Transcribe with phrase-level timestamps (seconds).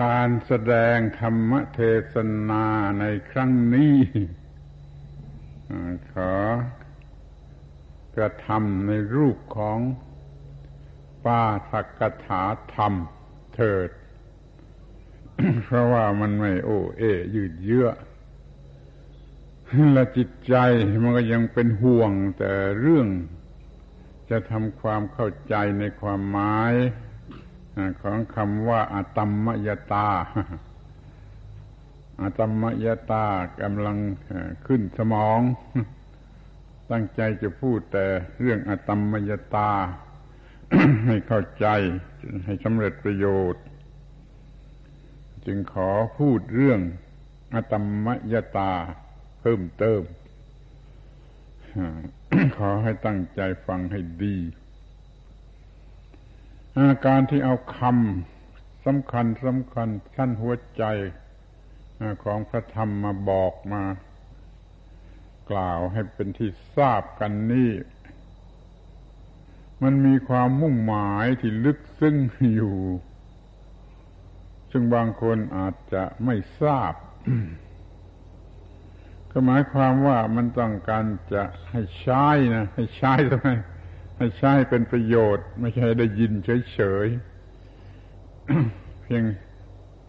[0.00, 1.80] การแสดงธรรมเท
[2.12, 2.14] ศ
[2.50, 2.66] นา
[3.00, 3.96] ในครั้งนี้
[6.12, 6.34] ขอ
[8.16, 9.78] กระทำในรูปของ
[11.24, 12.42] ปาสักถา
[12.74, 12.92] ธรรม
[13.54, 13.90] เถิด
[15.64, 17.02] เพราะว่ามันไม่โอเอ
[17.34, 17.88] ยืดเยื้อ
[19.92, 20.54] และจิตใจ
[21.02, 23.08] มันก็ยังเป็นห่วงแต่เรื่อง
[24.30, 26.74] จะทำความเข้าใจในความหมาย
[28.02, 30.08] ของคำว่าอาตมมยตา
[32.22, 33.26] อาตมมยตา
[33.60, 33.96] กำลัง
[34.66, 35.40] ขึ้นสมอง
[36.90, 38.06] ตั้งใจจะพูดแต่
[38.40, 39.70] เรื่องอาตมมยตา
[41.06, 41.66] ให้เข้าใจ
[42.44, 43.62] ให้สำเร็จประโยชน์
[45.46, 46.80] จึงขอพูดเรื่อง
[47.54, 48.72] อาตมมยตา
[49.40, 50.02] เพิ่มเติม
[52.56, 54.36] ขอให้ตั้งใจฟังให้ดี
[56.76, 60.84] อาการที่เอาคำสำคัญสำคัญชั้นหัวใจ
[62.24, 63.82] ของพระธรรมมาบอกมา
[65.50, 67.72] กล่าวให้เป็นที่ทราบกันนี่
[69.82, 72.16] มันมีความมุ่งหมายที่ลึกซึ้ง
[72.54, 72.78] อยู่
[74.70, 76.94] ซึ่งบางคนอาจจะไม่ทราบ
[79.30, 83.48] ก็หมายความว่ามันต้องการจะให้ใช้นะ ให้ใช้ทำไม
[84.22, 89.24] ให้ใช้เป็นประโยชน์ ไม่ใช่ได้ยินเฉยๆ เพียง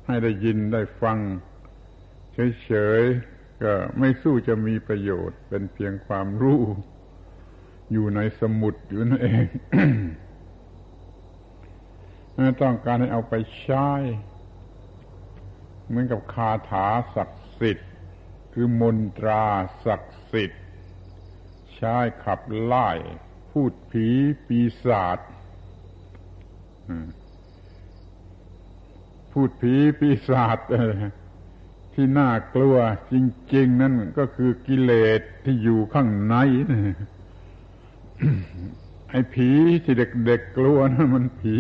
[0.06, 1.17] ให้ได้ยินได้ฟัง
[2.34, 6.61] เฉยๆ ก็ไม่สู้จะมีประโยชน์ เป็นเพียงความรู้
[7.91, 9.45] อยู่ในสมุดอยู่นั่นเอง
[12.61, 13.89] ต้องการให้เอาไปใช้
[15.88, 17.89] เหมือนกับคาถาศักดิ์สิทธิ์
[18.53, 19.45] คือมนตรา
[19.86, 20.61] ศักดิ์สิทธิ์
[21.75, 22.91] ใช้ขับไล่
[23.58, 24.08] พูดผี
[24.48, 25.20] ปีศาจ
[29.32, 30.58] พูดผีปีศาจ
[31.94, 32.76] ที่น่ากลัว
[33.12, 33.14] จ
[33.54, 36.36] ริง ๆ นั่นก็คือกิเลสที่อยู่ข้างใน
[39.09, 39.50] ไอ้ผี
[39.84, 41.56] ที่เด็กๆกลัวนะมันผี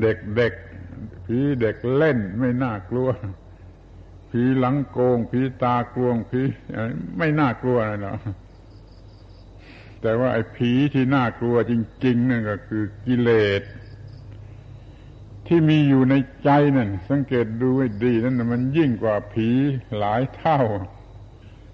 [0.00, 3.08] เด็กๆผีเด็กเล่นไม่น่ากลัว
[4.30, 6.40] ผีหลังโกงผีตากลวงผี
[7.18, 8.18] ไม่น่ากลัวอะไรหรอก
[10.06, 11.72] แต่ว่าไอ้ผีที่น่ากลัวจ
[12.04, 13.62] ริง ๆ นั่นก็คือกิเลส
[15.46, 19.48] ที่มีอยู่ในใจนั่นสังเกตดูให้ดีนั่นมันยิ่งกว่าผี
[19.98, 20.60] หลายเท่า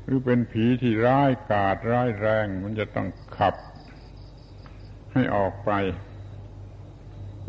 [0.03, 3.55] หรือเป็นผีที่ร้ายกาจร้ายแรง มันจะต้องขับ
[5.13, 5.71] ให้ออกไป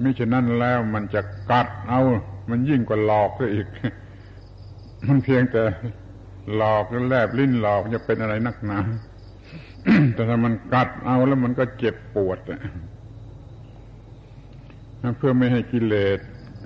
[0.02, 1.22] มิฉะนั้นแล้วมันจะ
[1.52, 2.02] กัดเอา
[2.50, 3.68] มันยิ่งกว่าหลอกซะอีก
[5.08, 5.62] มันเพียงแต่
[6.56, 8.80] หลอกแล้วแลบลิ้นหลอกจะเป็นอะไรนักหนา
[10.14, 12.38] แต่ถ้ามันกัดเอาแล้วมันก็เจ็บปวด
[15.18, 16.19] เพื่อไม่ให้กิเลส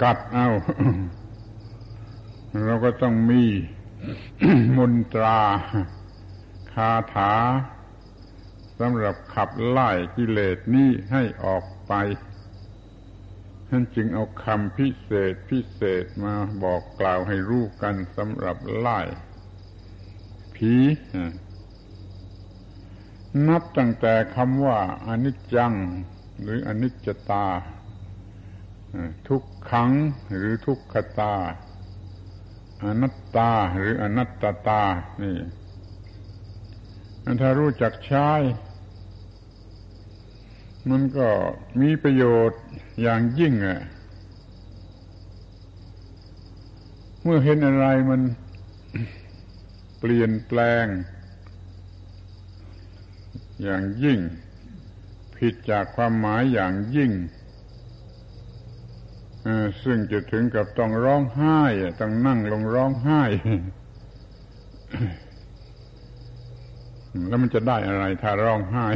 [0.03, 0.48] กัดเอา
[2.68, 3.44] เราก็ต้องมี
[4.78, 5.42] มนตรา
[6.74, 7.34] คาถา
[8.80, 11.94] สำหรับขับไล่กิเลสนี้ให้ออกไป
[13.70, 16.34] ท่านจึงเอาคำพิเศษพิเศษมา
[16.64, 19.00] บอกกล่าวให้รู้กันสำหรับไล่
[20.56, 20.74] ผี
[23.47, 25.73] นับตั้งแต่คำว่าอนิจจัง
[26.41, 27.46] หรืออนิจจตา
[29.28, 29.91] ทุกขัง
[30.38, 31.34] หรือทุกขตา
[32.84, 34.81] อนัตตาหรืออนัตตตา
[35.22, 35.38] นี่
[37.41, 38.29] ถ้ารู้จักใช้
[40.90, 41.28] มันก็
[41.81, 42.62] มีประโยชน์
[43.02, 43.79] อย่างยิ่งอะ
[47.23, 48.22] เมื่อเห็นอะไรมัน
[50.00, 50.85] เปลี่ยนแปลง
[53.64, 54.20] อย่างยิ่ง
[55.36, 57.12] ผิดจากความหมายอย่างยิ่ง
[59.84, 61.60] ซึ่งจะถึงกับต้องร้องไห้
[62.00, 63.22] ต้องนั่งลงร้องไห้
[67.28, 68.88] แล้วมันจะได้อะไรถ้าร้องไห้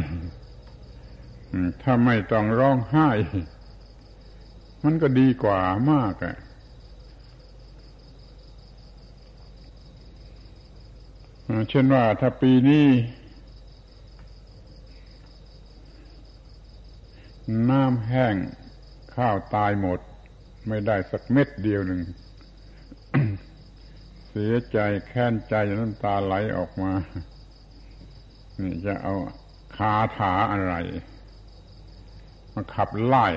[1.81, 3.09] ถ้าไม่ต้องร้องไห้
[4.83, 5.59] มันก็ดีกว่า
[5.91, 6.35] มากอะ
[11.69, 12.85] เช่นว่าถ้าปีนี้
[17.69, 18.35] น้ำแห้ง
[19.15, 19.99] ข้าวตายหมด
[20.67, 22.01] ไม่ได้สักเม็ดเดียวหนึ่ง
[24.29, 26.91] เสียใจแค้นใจน้ำตาไหลออกมา
[28.59, 29.13] นี่จะเอา
[29.75, 30.73] คาถาอะไร
[32.53, 33.27] มาขับไล่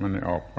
[0.00, 0.58] มันออกไป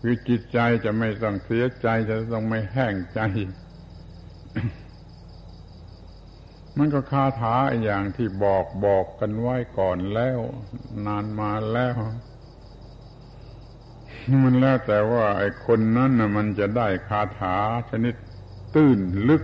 [0.00, 3.20] คือจิตใจจะไม่ต้องเสียใจจะต้องไม่แห้งใจ
[6.78, 10.38] มันก็คาถาอย่างที่บอกบอกกันไว้ก่อนแล้ว
[11.06, 11.96] นานมาแล้ว
[14.44, 17.56] มันแล้วแต่ว่า ไอ้คนนั้นนะมันจะได้คาถา
[17.90, 18.14] ชนิด
[18.74, 19.42] ตื้นลึก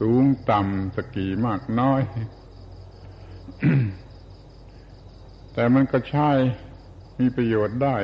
[0.00, 2.00] สูงต่ำสกี่มากน้อย
[5.52, 6.30] แต่มันก็ใช้
[7.18, 7.96] มีประโยชน์ได้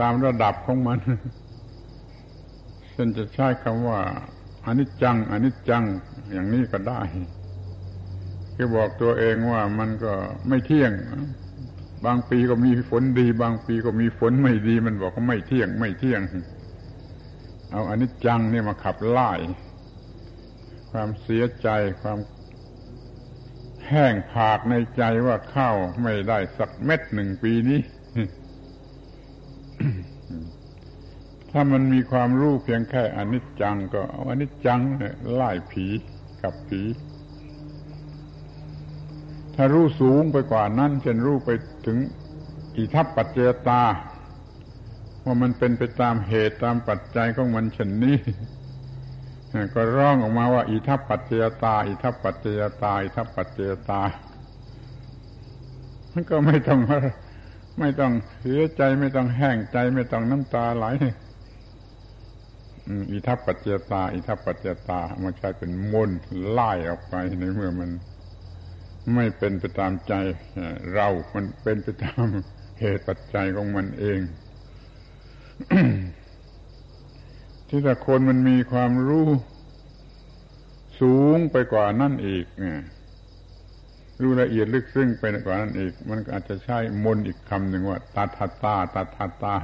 [0.00, 0.98] ตามระดับของมัน
[2.88, 4.00] เช่นจะใช้คำว่า
[4.66, 5.84] อนิจจังอนิจจัง
[6.32, 7.00] อย่างนี้ก็ได้
[8.56, 10.12] คือบอกตัวเองว่ามันก็
[10.48, 10.92] ไม่เที่ยง
[12.04, 16.20] บางปีก็มีฝนดี บางปีก็มีฝนไม่ดี มันบอกว่าไม่เที่ยง ไม่เที่ยง
[17.70, 19.32] เอาอนิจจังนี่มาขับไล่
[20.90, 21.68] ความเสียใจ
[22.02, 22.18] ความ
[23.88, 27.80] แห้งผากในใจว่าข้าวไม่ได้สักเม็ดหนึ่งปีนี้
[31.56, 35.86] ถ้ามันมีความรู้เพียงแค่อนิจจังก็เอาอนิจจังเนี่ยไล่ผี
[36.42, 36.82] กับผี
[39.54, 41.50] ถ้ารู้สูงไปกว่านั้นเช่นรู้ไป
[41.86, 41.98] ถึง
[42.76, 43.82] อิทัปปัจเจตา
[45.24, 48.18] ว่ามันเป็นไปตามเหตุตามปัจจัยของมันเช่นนี้
[49.74, 52.46] ก็ร้องออกมาว่า อิทัปปัจเจตา อิทัปปัจเจ
[52.82, 54.00] ตา อิทัปปัจเจตา
[56.12, 56.80] มันก็ไม่ต้อง
[57.78, 60.86] ไม่ต้องเสียใจไม่ต้องแห้งใจไม่ต้องน้ำตาไหล
[63.10, 66.10] อิทัปปัจเจตา อิทัปปัจเจตามันใช้เป็นมน
[66.50, 67.90] ไล่ออกไปในเมื่อมัน
[69.14, 70.12] ไม่เป็นไปตามใจ
[70.92, 72.26] เรา มันเป็นไปตาม
[72.80, 74.20] เหตุปัจจัยของมันเอง
[77.68, 79.28] ที่ถ้าคนมันมีความรู้
[81.00, 82.80] สูงไปกว่านั่นอีกเนี่ย
[84.20, 89.56] รู้ละเอียดลึกซึ้งไปกว่านั้นอีก มันอาจจะใช้มนอีกคำหนึ่งว่าตาทาตาตาทาตา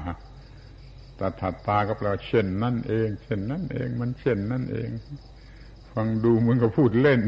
[1.20, 4.88] ตาทาตาก็แปลว่าเช่นนั่นเอง เช่นนั่นเอง มันเช่นนั่นเอง
[5.92, 7.20] ฟังดูเหมือนกับพูดเล่น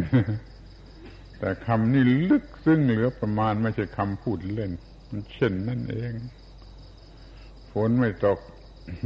[1.39, 4.71] แต่คำนี้ลึกซึ้งเหลือประมาณไม่ใช่คำพูดเล่น
[5.11, 6.13] มันเช่นนั่นเอง
[7.73, 8.39] ฝนไม่ตก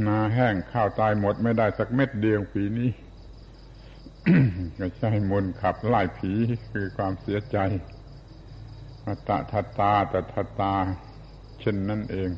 [0.07, 2.89] นาแห้งข้าวตายหมดไม่ได้สักเม็ดเดียวปีนี้
[4.79, 6.33] ก็ใช่มนขับไล่ผี
[6.71, 7.57] คือความเสียใจ
[9.03, 10.73] มาตะทัตตาตะทัตตา
[11.59, 12.29] เช่นนั่นเอง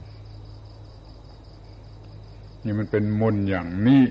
[2.66, 4.04] นี่มันเป็นมนอย่างนี้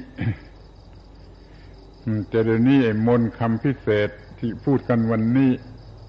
[2.33, 4.09] จเดี๋ยวนี้ไอ้มนคำพิเศษ
[4.39, 5.51] ที่พูดกันวันนี้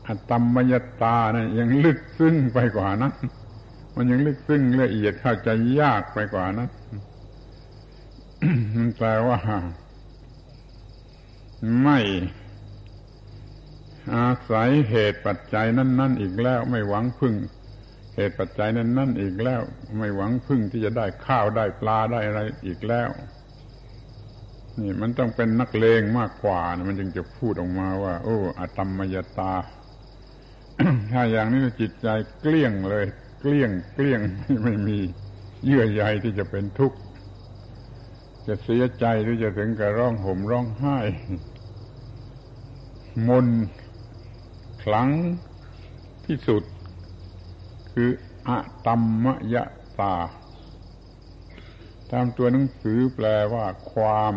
[0.08, 3.14] อตมมยตานะยังลึกซึ้งไปกว่านั้น
[3.96, 5.50] มันยังลึกซึ้งละเอียดเข้าใจ
[5.80, 6.70] ยากไปกว่านั้น
[8.76, 9.38] มันแปลว่า
[11.84, 12.00] ไม่
[14.16, 17.34] อาศัยเหตุปัจจัยนั้น ๆ อีกแล้วไม่หวังพึ่ง
[18.20, 19.62] เหตุปัจจัยนั้นๆอีกแล้ว
[19.98, 23.10] ไม่หวังพึ่งที่จะได้ข้าวได้ปลาได้อะไรอีกแล้ว
[24.80, 29.54] นี่มันต้องเป็นนักเลงมากกว่ามันจึงจะพูดออกมาว่า โอ้อตมมยตา
[31.12, 32.08] ถ้าอย่างนี้จิตใจ
[32.42, 33.06] เกลี้ยงเลย
[33.42, 34.22] เกลี้ยงเกลี้ยง
[34.64, 35.00] ไม่มี
[35.66, 36.98] เยื่อใยที่จะเป็นทุกข์
[38.48, 40.98] จะเสียใจหรือจะถึงกับร้องห่มร้องไห้
[43.28, 43.48] มน
[44.84, 45.10] คลัง
[46.28, 46.64] ที่สุด
[48.02, 48.16] คือ
[48.48, 49.56] อะตัมมย
[50.00, 50.16] ตา
[52.12, 54.34] ตามตัวหนังสือแปลว่าความ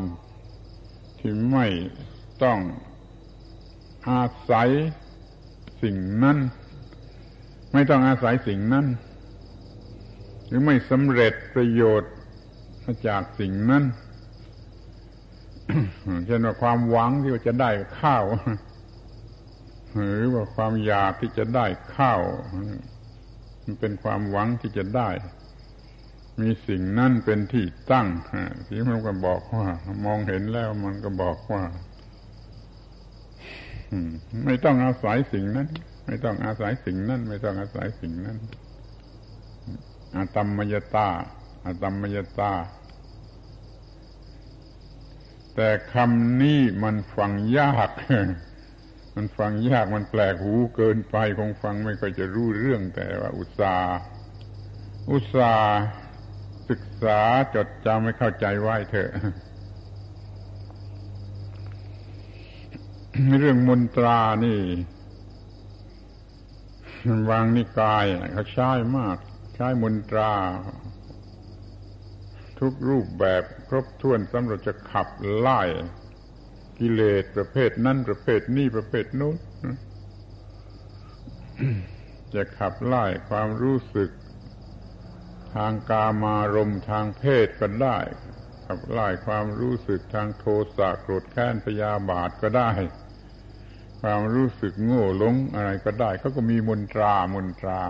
[1.18, 1.66] ที่ไม่
[2.42, 2.58] ต้อง
[4.08, 4.68] อาศัย
[5.82, 6.38] สิ่งนั้น
[7.72, 8.86] ไม่ต้องอาศัยสิ่งนั้น
[10.46, 12.12] หรือไม่สำเร็จประโยชน์
[12.84, 13.84] มาจากสิ่งนั้น
[16.26, 17.70] เช่นว่าความหวังที่จะได้
[18.00, 18.24] ข้าว
[19.94, 22.22] หรือว่าความอยากที่จะได้ข้าว
[23.72, 25.10] มันเป็นความหวังที่จะได้
[26.40, 28.06] มีสิ่งนั่นเป็นที่ตั้ง
[28.66, 29.66] ที่มันก็บอกว่า
[30.04, 31.62] มองเห็นแล้วมันก็บอกว่า
[34.44, 35.68] ไม่ต้องอาศัยสิ่งนั้น
[36.06, 38.38] ไม่ต้องอาศัยสิ่งนั้น ไม่ต้องอาศัยสิ่งนั้น
[40.16, 41.08] อาตมมยตา
[41.64, 42.52] อาตมมยตา
[45.54, 47.90] แต่คำนี้มันฟังยาก
[49.16, 53.76] มันฟังยากมันแปลกหูเกินไปคงฟังไม่ค่อยจะรู้เรื่องแต่ว่า อุตสา
[55.12, 55.54] อุตสา
[56.70, 57.20] ศึกษา
[57.54, 59.10] จดจำไม่เข้าใจไว้เถอะ
[63.38, 64.60] เรื่องมนตรานี่
[67.30, 69.16] วางนิกายเขาใช้มาก
[69.56, 70.32] ใช้มนตรา
[72.60, 75.62] ทุกรูปแบบครบถ้วนสำหรับจะขับไล่
[76.82, 79.36] กิเลสประเภทนั้นประเภทนี้ประเภทนู้น
[82.34, 84.10] จะขับไล่ความรู้สึก
[85.54, 87.98] ทางกามารมทางเพศก็ได้
[88.66, 90.44] ขับไล่ความรู้สึกทางโท
[90.76, 92.70] สะโกรธแค้นพยาบาทก็ได้
[94.02, 97.80] ความรู้สึกโง่หลงอะไรก็ได้เขาก็มีมนตรามนตรา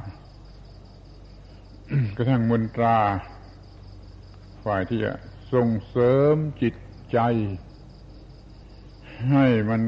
[2.16, 2.98] กระทั่งมนตรา
[4.64, 5.12] ฝ่ายที่จะ
[5.52, 6.74] ส่งเสริมจิต
[7.12, 7.18] ใจ
[9.30, 9.82] ให้มัน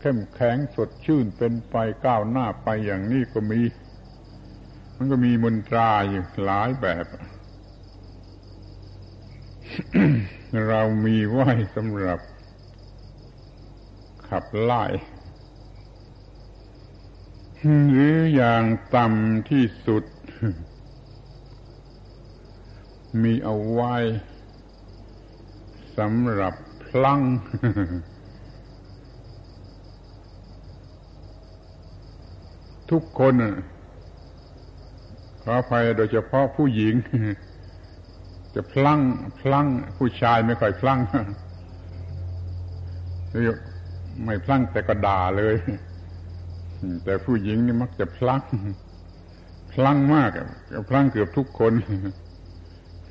[0.00, 3.60] เข้มแข็งสดชื่นเป็นไปก้าวหน้าไปอย่างนี้ก็มี
[4.96, 7.06] มันก็มีมนตราอยู่หลายแบบ
[10.68, 12.20] เรามีไว้สำหรับ
[14.28, 14.84] ขับไล่
[17.90, 18.64] หรืออย่าง
[18.94, 20.04] ต่ำที่สุด
[23.22, 23.94] มีเอาไว้
[25.98, 26.54] สำหรับ
[26.84, 27.20] พลัง
[32.90, 33.34] ทุกคน
[35.42, 36.94] ขออภัยโดยเฉพาะผู้หญิง
[38.54, 39.00] จะพลั้ง
[39.40, 39.66] พลั้ง
[39.98, 41.00] ผู้ชายไม่ค่อยพลั้ง
[44.24, 45.54] ไม่พลั้งแต่ก็ด่าเลย
[47.04, 48.42] แต่ผู้หญิงนี่มักจะพลั้ง
[49.72, 50.30] พลั้งมาก
[50.88, 51.72] พลั้งเกือบทุกคน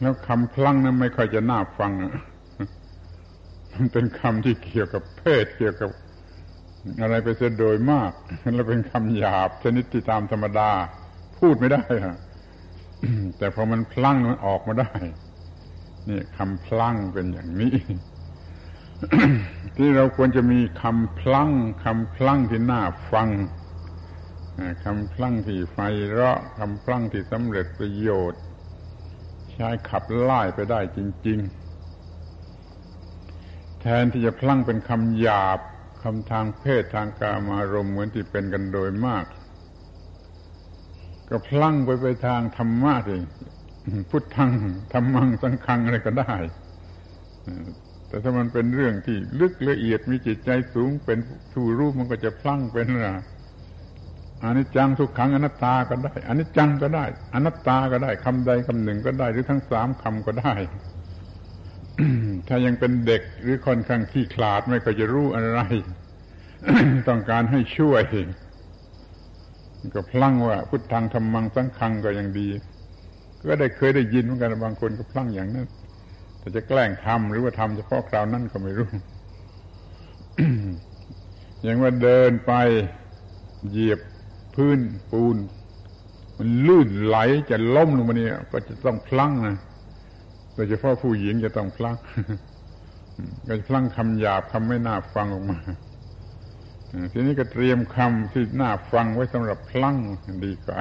[0.01, 1.91] แล้วคำพลั้งนั้นไม่ค่อยจะน่าฟัง
[3.73, 5.89] มันเป็นคำที่เกี่ยวกับเพศเกี่ยวกับ
[7.01, 8.11] อะไรไปเสียโดยมาก
[8.55, 10.69] แล้วเป็นคำหยาบชนิดที่ตามธรรมดา
[11.37, 12.17] พูดไม่ได้ะ
[13.37, 14.91] แต่พอมันพลั้งมันออกมาได้
[16.09, 17.75] นี่คำพลั้งเป็นอย่างนี้
[19.77, 21.51] ที่เราควรจะมีคำพลั้ง
[21.85, 23.29] คำพลั้งที่น่าฟัง
[24.85, 25.77] คำพลั้งที่ไฟ
[26.09, 28.41] เราะคำพลั้งที่สำเร็จประโยชน์
[29.53, 31.39] ใช้ขับไล่ไปได้จริง
[32.99, 35.59] ๆ แทนที่จะพลั้งเป็นคำหยาบ
[36.05, 39.25] คำทางเพศทางกามารมเหมือนที่เป็นกันโดยมาก
[41.29, 43.15] ก็พลั้งไปไปทางธรรมะสิ
[44.09, 44.51] พุทธัง
[44.93, 46.33] ธรรมังสังคังอะไรก็ได้
[48.07, 51.17] แต่ถ้ามันเป็นเรื่องที่ลึกละเอียดมีจิตใจสูงเป็น
[51.53, 53.15] ผู้รู้มันก็จะพลั้งเป็นอะ
[54.43, 60.53] อนิจจังทุกขังอนัตตาก็ได้อนิจจังก็ได้ อนัตตาก็ได้คำใดคำหนึ่งก็ได้หรือทั้งสามคำก็ได้
[62.47, 65.59] ถ้ายังเป็นเด็กหรือค่อนข้างขี้ขลาดไม่ก็จะรู้อะไร
[67.09, 68.01] ต้องการให้ช่วย
[69.95, 72.47] ก็พลั้งว่า พุทธังธรรมังสังคังก็ยังดี
[73.49, 75.67] ก็ได้เคยได้ยินเหมือนกันบางคนก็พลั้งอย่างนั้น
[76.39, 78.89] แต่จะแกล้งทำหรือว่าทำเฉพาะคราวนั้นก็ไม่รู้
[81.61, 82.53] อย่างว่าเดินไป
[83.69, 83.99] เหยียบ
[84.55, 84.79] พื้น
[85.11, 85.37] ปูน
[86.37, 87.17] มันลื่นไหล
[87.49, 89.57] จะล้มลงมาเนี่ย ก็จะต้องพลั้งนะ
[90.55, 91.97] โดยเฉพาะผู้หญิงจะต้องพลั้ง
[93.47, 95.59] ก็จะพลั้งคำหยาบคำไม่น่าฟังออกมา
[97.11, 99.97] ทีนี้ก็เตรียมคำที่น่าฟังไว้สำหรับพลั้ง
[100.45, 100.79] ดีกว่า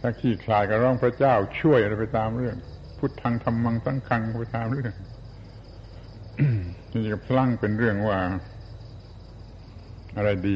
[0.00, 2.56] ถ้าขี้คลายก็ร้องพระเจ้าช่วยอะไรไปตามเรื่อง
[2.98, 4.92] พุทธังธรรมังสังคังไปตามเรื่อง
[6.92, 8.18] นี่จะพลั้งเป็นเรื่องว่า
[10.16, 10.54] อะไรดี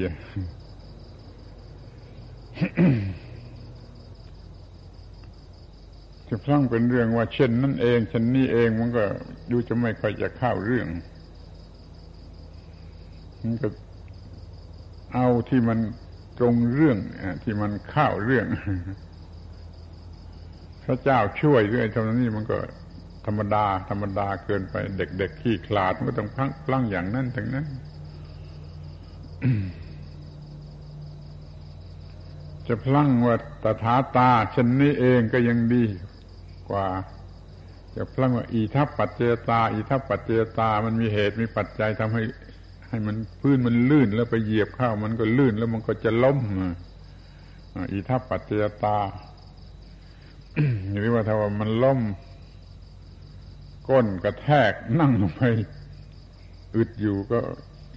[6.33, 9.05] จะพลั่งเป็นเรื่องว่า เช่นนั่นเองเช่นนี้เองมันก็
[9.51, 10.89] ดูจะไม่ค่อยจะเข้าเรื่อง
[13.43, 13.69] มันก็
[15.15, 15.79] เอาที่มัน
[16.39, 16.99] ตรงเรื่อง
[17.43, 18.47] ที่มันเข้าเรื่อง
[20.85, 22.59] พระเจ้าช่วยเรื่องเท่านี้มันก็
[23.27, 27.67] ธรรมดา ธรรมดาเกินไป เด็กๆขี้คลาดมันก็ต้องพลั้งพลั้งอย่างนั้นถึงนั้น
[32.69, 35.85] จะพลั้งว่าตถาตาเช่นนี้เองก็ยังดี
[36.73, 36.89] กว่า
[37.97, 42.23] จะพลังว่าอีทัพปัจเจตา อีทัพปัจเจตา มันมีเหตุมีปัจจัยทำให้
[42.89, 46.39] ให้มันพื้นมันลื่นแล้วไปเหยียบเข้ามันก็ลื่นแล้วมันก็จะล้ม
[47.93, 48.53] อีทัพปัจเจ
[48.85, 48.97] ตา
[50.99, 52.01] หรือว่าถ้าว่ามันล้ม
[53.89, 55.43] ก้นกระแทกนั่งลงไป
[56.77, 57.41] อึดอยู่ก็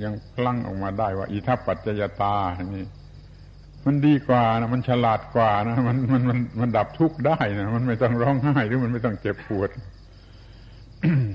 [0.04, 2.36] ยังพลั้งออกมาได้ว่าอีทัพปัจจยตา
[2.76, 2.86] นี่
[3.86, 9.70] มันดีกว่านะมันฉลาดกว่านะมันมันมันมันดับทุกข์ได้นะมันไม่ต้องร้องไห้หรือมันไม่ต้องเจ็บปวด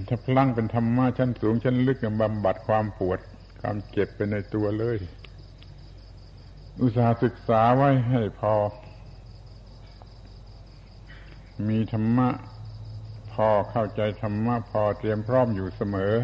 [0.09, 3.19] ถ้าพลังเป็นธรรมะชั้นสูงชั้นลึกบำบัดความปวด
[3.61, 4.99] ความเจ็บเป็นในตัวเลย
[6.83, 8.55] อุตสาห์ศึกษาไว้ให้พอ
[11.69, 12.29] มีธรรมะ
[13.33, 16.15] พอเข้าใจธรรมะพอเตรียมพร้อมอยู่เสมอ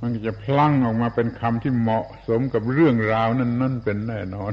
[0.00, 4.52] มันจะพลั้งออกมาเป็นคำที่เหมาะสมกับเรื่องราวนั้นนั่นเป็นแน่นอน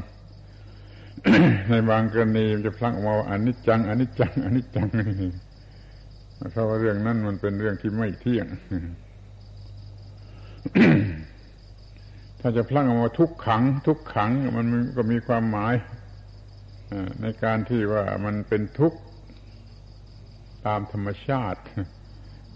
[1.70, 5.32] ในบางกรณีมันจะพลั้งออกมาอันิจจังอันิจจังอันิจจังนี่
[6.52, 8.48] เพราะว่าเรื่องนั้นมันเป็นเรื่องที่ไม่เที่ยง
[12.40, 15.74] ถ้าจะพลั้งออกมาทุกขัง ทุกขัง มันก็มีความหมาย
[17.22, 19.00] ในการที่ว่ามันเป็นทุกข์
[20.66, 21.62] ตามธรรมชาติ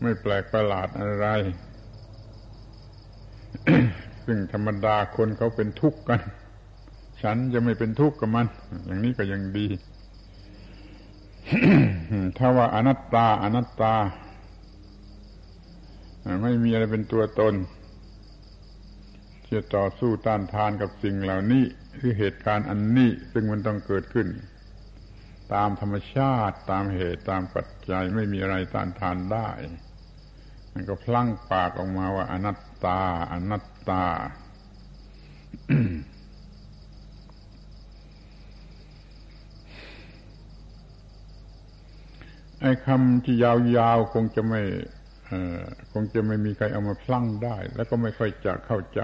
[0.02, 1.28] ไม่แปลกประหลาดอะไร
[4.26, 6.20] ซึ่งธรรมดาคนเขาเป็นทุกข์กัน
[7.22, 8.48] ฉันจะไม่เป็นทุกข์กับมัน
[8.86, 9.68] อย่างนี้ก็ยังดี
[12.38, 13.96] ถ้าว่าอนัตตา อนัตตา
[16.44, 17.54] ไม่มีอะไรเป็นตัวตน
[19.52, 21.64] จะต่อสู้ต้านทานกับสิ่งเหล่านี้
[21.98, 24.28] คือเหตุการณ์อันนี้ซึ่งมันต้องเกิดขึ้น
[25.54, 29.50] ตามธรรมชาติตามเหตุตามปัจจัยไม่มีอะไรต้านทานได้
[30.74, 33.00] มันก็พลั่งปากออกมาว่าอนัต ตา
[33.32, 34.04] อนัตตา
[42.62, 44.62] ไอ้คำที่ยาวๆคงจะไม่
[45.92, 49.02] คงจะไม่มีใครเอามาพลั่งได้ แล้วก็ไม่ค่อยจะเข้าใจ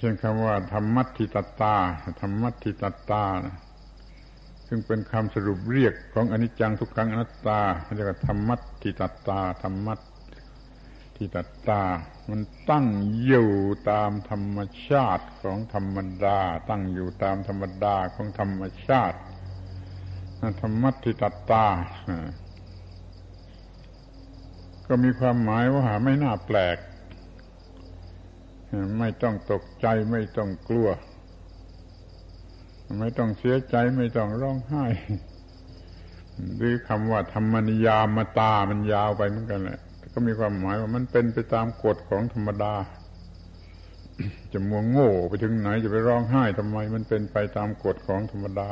[0.00, 1.76] เช่นคำว่า ธรรมัตถิตตา
[2.20, 3.56] ธรรมัตถิตตานะ
[4.68, 7.60] ซึ่งเป็นคำสรุปเรียกของอนิจจังทุกขังอนัตตา
[7.94, 10.00] เรียกว่าธรรมัตถิตตา ธรรมัต
[11.22, 11.38] ถิต
[11.68, 11.82] ตา
[12.30, 12.86] มันตั้ง
[13.24, 13.50] อยู่
[13.90, 16.38] ตามธรรมชาติของธรรมดา
[16.68, 19.18] ตั้งอยู่ตามธรรมดาของธรรมชาติ
[20.60, 21.66] ธรรมัตถิตตา
[24.86, 26.78] ก็มีความหมายว่าไม่น่าแปลก
[28.98, 30.88] ไม่ต้องตกใจไม่ต้องกลัว
[32.98, 34.86] ไม่ต้องเสียใจไม่ต้องร้องไห้
[36.56, 39.80] หรือคำว่าธรรมนิยามมตามันยาวไปเหมือนกันแหละ
[40.12, 42.74] ก็มีความหมายว่ามันเป็นไปตามกฎของธรรมดา
[44.52, 48.68] จะมัวโง่ไปถึงไหนจะไปร้องไห้ทำไม มันเป็นไปตามกฎของธรรมดา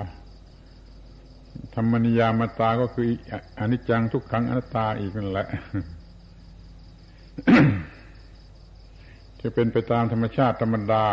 [1.75, 3.09] ธรรมนิยามตาก็คือ
[3.59, 5.47] อนิจจังทุกขังอนัตตาอีกนั่นแหละ
[9.41, 11.05] จะเป็นไปตามธรรมชาติธรรมดา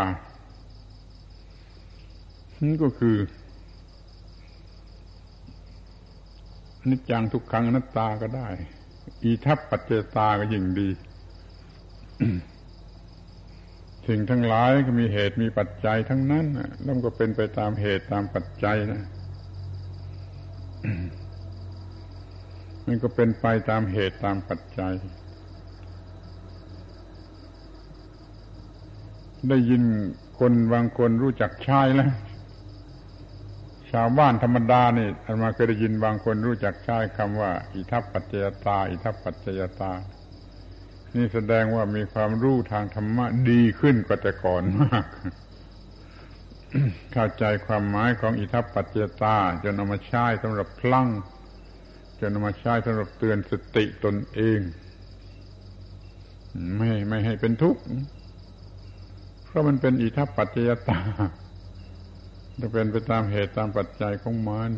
[2.62, 3.18] นั่นก็คือ
[6.82, 8.48] อนิจจังทุกขังอนัตตาก็ได้
[9.24, 10.90] อีทัพปัจเจตาก็ยิ่งดี
[14.08, 16.46] สิ่งทั้งหลายก็มีเหตุมีปัจจัยทั้งนั้น
[16.84, 19.02] แล้วก็เป็นไปตามเหตุตามปัจจัยนะ
[22.86, 24.92] มันก็เป็นไปตามเหตุตามปัจจัย
[29.50, 29.84] ได้ยิน
[30.40, 32.10] คนบางคนรู้จักใช้แล้ว
[33.92, 39.92] ชาวบ้านธรรมดานี่อามาเคยได้ยินบางคนรู้จักใช้คำว่า อิทัปปัจจยตา อิทัปปัจจยตา
[41.16, 45.06] นี่แสดงว่ามีความรู้ทางธรรมะดีขึ้นกว่าแต่ก่อนมาก
[47.14, 51.08] เข้าใจความหมายของอิทัปปัจเจตา จนเอามาใช้สำหรับพลัง
[52.20, 54.60] จนเอามาใช้สำหรับเตือนสติตนเอง
[56.78, 57.82] ไม่ไม่ให้เป็นทุกข์
[59.46, 61.00] เพราะมันเป็นอิทัปปัจจยตา
[62.62, 64.72] จะเป็นไปตามเหตุตามปัจจัยของมัน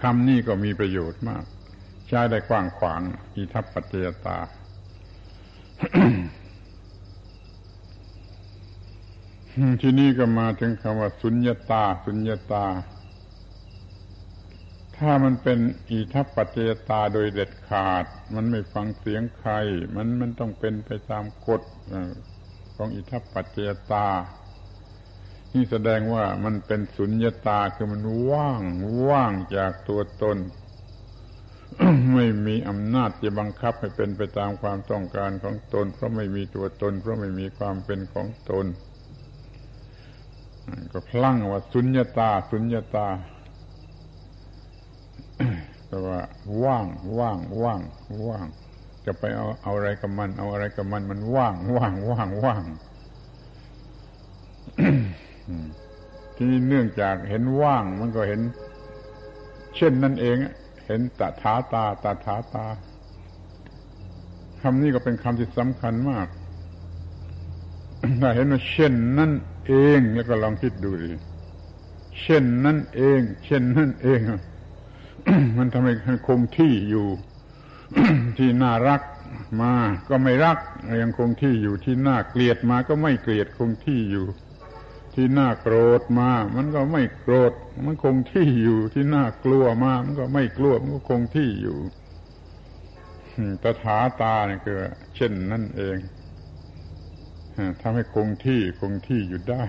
[0.00, 1.44] คำนี้ก็มีประโยชน์มาก
[2.08, 3.00] ใช้ได้กว้างขวาง
[3.34, 4.38] อิทัปปัจจยตา
[9.80, 12.66] ที่นี่ก็มาถึงคำว่า สุญญาตา สุญญาตา
[14.96, 15.58] ถ้ามันเป็น
[15.90, 18.04] อิทัปปัจจยตาโดยเด็ดขาด
[18.34, 19.50] มันไม่ฟังเสียงใคร
[19.96, 21.62] มันมันต้องเป็นไปตามกฎ
[22.76, 24.06] ของอิทัปปัจจยตา
[25.58, 28.62] นี่แสดงว่ามันเป็นสุญญาตาคือมันว่าง
[29.08, 30.38] ว่างจากตัวตน
[32.14, 38.66] ไม่มีอำนาจจะบังคับให้เป็นไปตามความต้องการของตน เพราะไม่มีตัวตน เพราะไม่มีความเป็นของตน
[40.92, 43.08] ก็พลั่งว่าสุญญาตา สุญญาตา
[45.88, 46.20] แปลว่า
[46.62, 46.86] ว่าง
[47.18, 47.80] ว่างว่าง
[48.26, 48.46] ว่าง
[49.06, 52.62] จะไปเอาเอาอะไรกับมัน เอาอะไรกับมันมันว่างว่างว่างว่าง
[56.36, 58.40] ทีนี้เนื่องจากเห็นว่างมันก็เห็น
[59.76, 60.36] เช่นนั่นเอง
[60.86, 62.66] เห็นตถาตาตถาตา
[64.60, 66.26] คำนี้ก็เป็นคำที่สำคัญมาก
[68.20, 69.32] ถ้าเห็นว่าเช่นนั่น
[69.66, 71.10] เองแล้วก็ลองคิดดูดิ
[72.20, 74.20] เช่นนั่นเอง เช่นนั่นเอง
[75.56, 77.08] มันทำให้คงที่อยู่
[78.38, 79.02] ที่น่ารัก
[79.60, 79.74] มา
[80.08, 80.58] ก็ไม่รัก
[81.02, 84.26] ยังคงที่อยู่ที่น่าเกลียดมาก็ไม่เกลียดคงที่อยู่
[85.20, 87.52] ที่น่าโกรธมา มันก็ไม่โกรธ
[87.86, 91.76] มันคงที่อยู่ ที่น่ากลัวมา มันก็ไม่กลัว มันก็คงที่อยู่
[93.62, 94.78] ตถาตาเนี่ยคือ
[95.16, 95.98] เช่นนั่นเอง
[97.80, 99.64] ทำให้คงที่คงที่อยู่ได้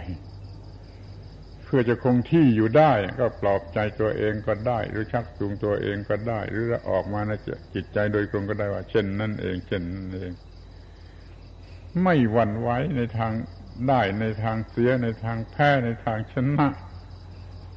[1.63, 7.31] เพื่อจะคงที่อยู่ได้ ก็ปลอบใจตัวเองก็ได้ หรือชักจูงตัวเองก็ได้ หรือออกมาใน
[7.73, 10.31] จิตใจโดยตรงก็ได้ว่า เช่นนั่นเอง เช่นนั่นเอง
[12.03, 13.33] ไม่หวั่นไหวในทาง
[13.87, 16.67] ได้ในทางเสียในทางแพ้ในทางชนะ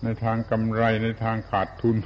[0.03, 1.97] ในทางกำไรในทางขาดทุน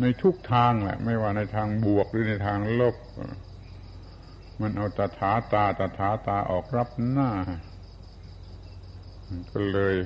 [0.00, 2.96] ในทุกทางแหละ ไม่ว่าในทางบวกหรือในทางลบ
[4.60, 7.30] มันเอาตถาตาตถาตาออกรับหน้า
[9.50, 9.96] ก็เลย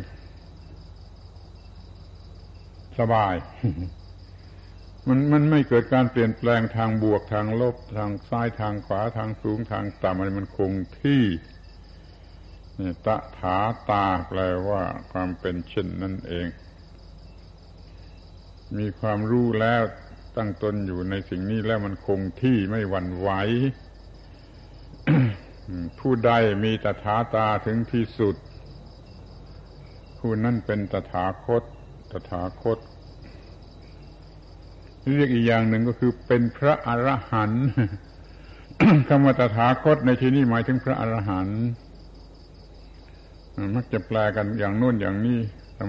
[2.99, 3.35] สบาย
[5.09, 11.23] มันมันไม่เกิดการเปลี่ยนแปลงทางบวกทางลบทางซ้ายทางขวาทางสูงทางต่ำอะไรมันคงที่
[12.79, 13.59] นี่ตะถา
[13.91, 16.47] ตาแปลว่าความเป็นเช่นนั่นเอง
[18.79, 19.83] มีความรู้แล้ว
[20.37, 23.31] ตั้งตนอยู่ในสิ่งนี้แล้วมันคงที่ไม่หวั่นไหว
[25.99, 26.33] ผู้ใด
[26.65, 28.37] มีตถาตาถึงที่สุด
[30.19, 31.63] ผู้นั้นเป็นตถาคต
[32.11, 32.79] ตถาคต
[35.15, 37.67] เรียกอีกอย่างหนึ่งก็คือเป็นพระอรหันต์
[39.09, 41.61] คำว่าตถาคตในที่นี้หมายถึงพระอรหันต์
[43.75, 45.39] มักจะแปลกันอย่างโน้นอย่างนี้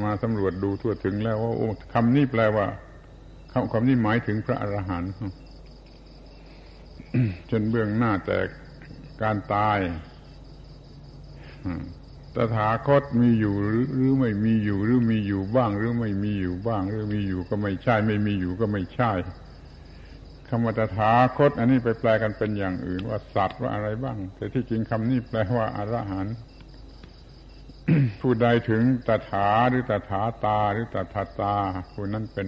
[0.05, 2.65] มาสำรวจดูทั่วถึงแล้วว่าโอ้คำนี้แปลว่า
[3.51, 5.11] คำคำนี้หมายถึงพระอรหันต์
[7.51, 8.37] จนเบื้องหน้าแต่
[9.21, 9.77] การตาย
[12.35, 13.55] ตถาคตมีอยู่
[13.93, 19.11] หรือไม่มีอยู่หรือมีอยู่บ้าง หรือไม่มีอยู่บ้าง หรือมีอยู่ก็ไม่ใช่ ไม่มีอยู่ก็ไม่ใช่
[20.47, 26.35] คำว่าตถาคต อันนี้ไปแปลกันเป็นอย่างอื่น ว่าสัตว์ว่าอะไรบ้าง แต่ที่จริงคำนี้แปลว่าอรหันต์
[28.21, 31.55] ผู้ใดถึงตถาหรือตถาตา หรือตถาตา
[31.93, 32.47] ผู้นั้นเป็น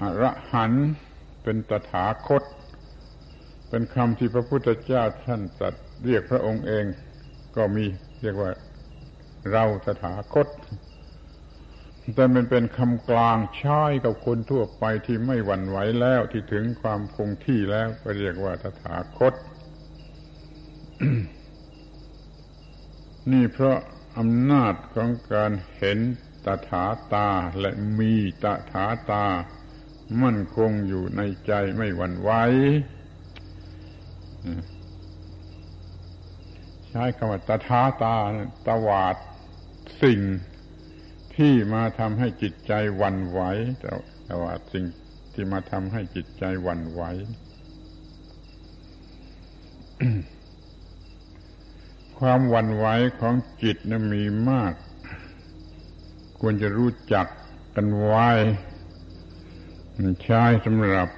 [0.00, 0.86] อรหันต์
[1.42, 2.42] เป็นตถาคต
[3.68, 6.84] เป็นคำที่พระพุทธเจ้าท่านตรัสเรียกพระองค์เอง
[7.56, 7.86] ก็มี
[8.22, 8.50] เรียกว่า
[9.50, 10.48] เราตถาคต
[12.14, 19.34] แต่มันเป็นคำกลางใช้กับคนทั่วไปที่ไม่หวั่นไหวแล้วที่ถึงความคงที่แล้วก็เรียกว่าตถาคต
[23.32, 23.78] นี่เพราะ
[24.18, 25.98] อำนาจของการเห็น
[26.44, 27.28] ตถาตา
[27.60, 28.12] และมี
[28.44, 29.26] ตถาตา
[30.22, 32.30] มั่นคงอยู่ในใจไม่หวั่นไหว
[36.96, 38.16] ใช้คำว่าตถาตา
[38.66, 39.16] ตวาด
[40.02, 40.20] สิ่ง
[41.36, 43.40] ที่มาทำให้จิตใจวันไหว
[44.28, 44.84] ตวาดสิ่ง
[45.34, 47.02] ที่มาทำให้จิตใจวันไหว
[52.18, 52.86] ความวันไหว
[53.20, 54.72] ของจิตนะมีมาก
[56.40, 57.26] ควรจะรู้จัก
[57.76, 58.30] กันไว้
[60.24, 61.08] ใช้สำหรับ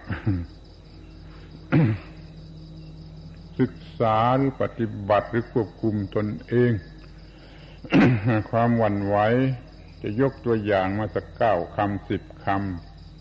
[3.99, 6.73] ษาหรือปฏิบัติหรือควบคุมตนเอง
[8.51, 9.17] ความวันไหว
[10.03, 12.47] จะยกตัวอย่างมาสักเก้าคำสิบค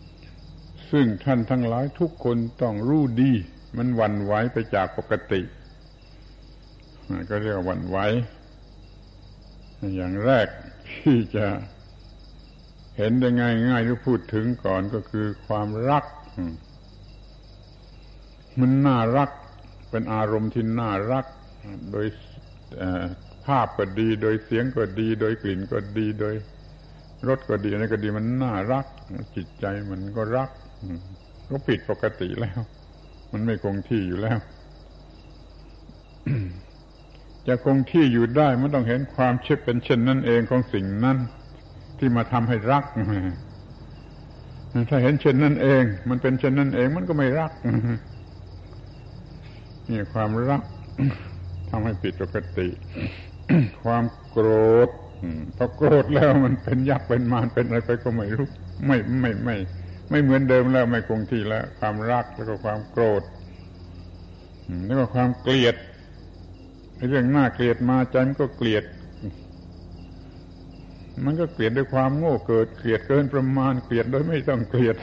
[0.07, 3.31] ำซึ่งท่านทั้งหลายทุกคนต้องรู้ดี
[3.77, 5.41] มันวันไหวไปจากปกติ
[7.29, 7.97] ก็เรียกว่าวันไหว
[9.95, 10.47] อย่างแรก
[10.91, 11.45] ที่จะ
[12.97, 16.05] เห็นได้ง่ายง่ายหรือพูดถึงก่อนก็คือความรัก
[18.59, 19.29] มันน่ารัก
[19.89, 21.26] เป็นอารมณ์ที่น่ารัก
[21.91, 22.06] โดย
[23.45, 26.36] ภาพก็ดี โดยเสียงก็ดี โดยกลิ่นก็ดี โดย
[27.28, 28.86] รสก็ดีอะไรก็ดีมันน่ารัก
[29.36, 30.50] จิตใจมันก็รัก
[31.50, 32.60] ก็ผิดปกติแล้ว
[33.32, 34.39] มันไม่คงที่อยู่แล้ว
[37.48, 41.17] จะคงที่อยู่ได้มันต้องเห็นความเช่เป็นเช่นนั่นเองของสิ่งนั้น
[42.00, 42.84] ที่มาทำให้รัก
[44.89, 47.52] ถ้าเห็นเช่นนั่นเอง มันเป็นเช่นนั่นเองมันก็ไม่รัก
[49.89, 50.62] นี่ความรัก
[51.69, 52.67] ทำให้ผิดปกติ
[53.84, 54.50] ความโกร
[54.88, 54.89] ธ
[55.58, 58.48] พอโกรธแล้วมันเป็นยักษ์เป็นมารเป็นอะไรไปก็ไม่รู้
[58.88, 59.56] ไม่ไม่ไม่
[60.10, 63.24] ไม่เหมือนเดิมแล้วไม่คงที่แล้ว ความรักแล้วก็ความโกรธ
[64.86, 65.76] แล้วก็ความเกลียด
[67.10, 68.84] เรื่องหน่าเกลียดมาใจมันก็เกลียด
[71.26, 74.95] มันก็เกลียดด้วยความโง่เกิดเกลียดเกินประมาณเกลียดโดยไม่ต้องเกลียด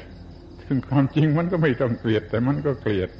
[0.65, 3.11] ซึ่งความจริงมันก็ไม่ต้องเกลียด แต่มันก็เกลียด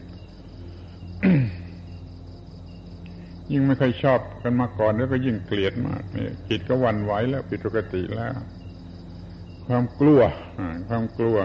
[3.51, 8.35] ยิ่งไม่เคยชอบกันมาก่อนแล้วก็ยิ่งเกลียดมากนี่จิตก็วันไหวแล้วผิดปกติแล้ว
[9.67, 10.21] ความกลัว
[10.89, 11.39] ความกลัว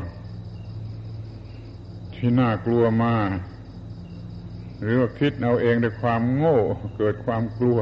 [2.16, 3.38] ที่น่ากลัวมาก
[4.82, 6.58] หรือว่าคิดเอาเองด้วยความโง่
[6.98, 7.80] เกิดความกลัว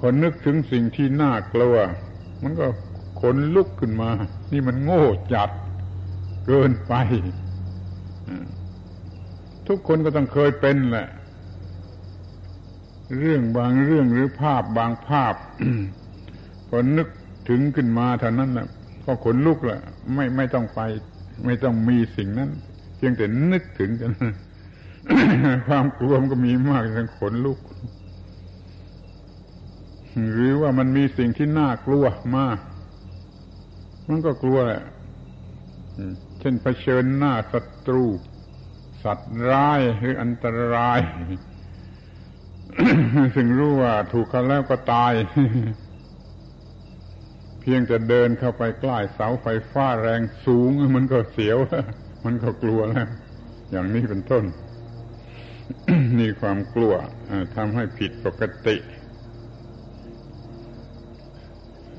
[0.00, 1.76] คนนึกถึงสิ่งที่น่ากลัว
[2.42, 2.66] มันก็
[3.20, 4.10] ขนลุกขึ้นมา
[4.52, 5.50] นี่มันโง่จัด
[6.46, 6.94] เกินไป
[9.68, 11.08] ทุกคนก็ต้องเคยเป็นแหละ
[13.18, 15.34] เรื่องบางเรื่องหรือภาพบางภาพ
[16.68, 17.08] พอนึก
[17.48, 18.66] ถึงขึ้นมาเท่านั้นแหละ
[19.04, 19.80] ก็ขนลุกแหละ
[20.14, 20.80] ไม่ไม่ต้องไป
[21.44, 22.50] ไม่ต้องมีสิ่งนั้น
[22.96, 24.12] เพียงแต่นึกถึงกัน
[25.66, 27.58] ความกลัวมันก็มีมากจนขนลุก
[30.32, 32.04] หรือว่ามันมีสิ่งที่น่ากลัว
[32.36, 32.58] มาก
[34.08, 34.82] มันก็กลัวแหละ
[36.40, 38.04] เช่นเผชิญหน้าศัตรู
[39.06, 40.98] สัตว์ร้ายหรืออันตราย
[43.34, 45.12] ซึ่งรู้ว่าถูกเขาแล้วก็ตาย
[47.60, 51.58] เพียงจะเดินเข้าไปใกล้เสาไฟฟ้าแรงสูง มันก็เสียว
[52.24, 53.08] มันก็กลัวแล้ว
[53.70, 54.44] อย่างนี้เป็นต้น
[56.18, 56.94] นี่ความกลัว
[57.56, 58.76] ทำให้ผิดปกติ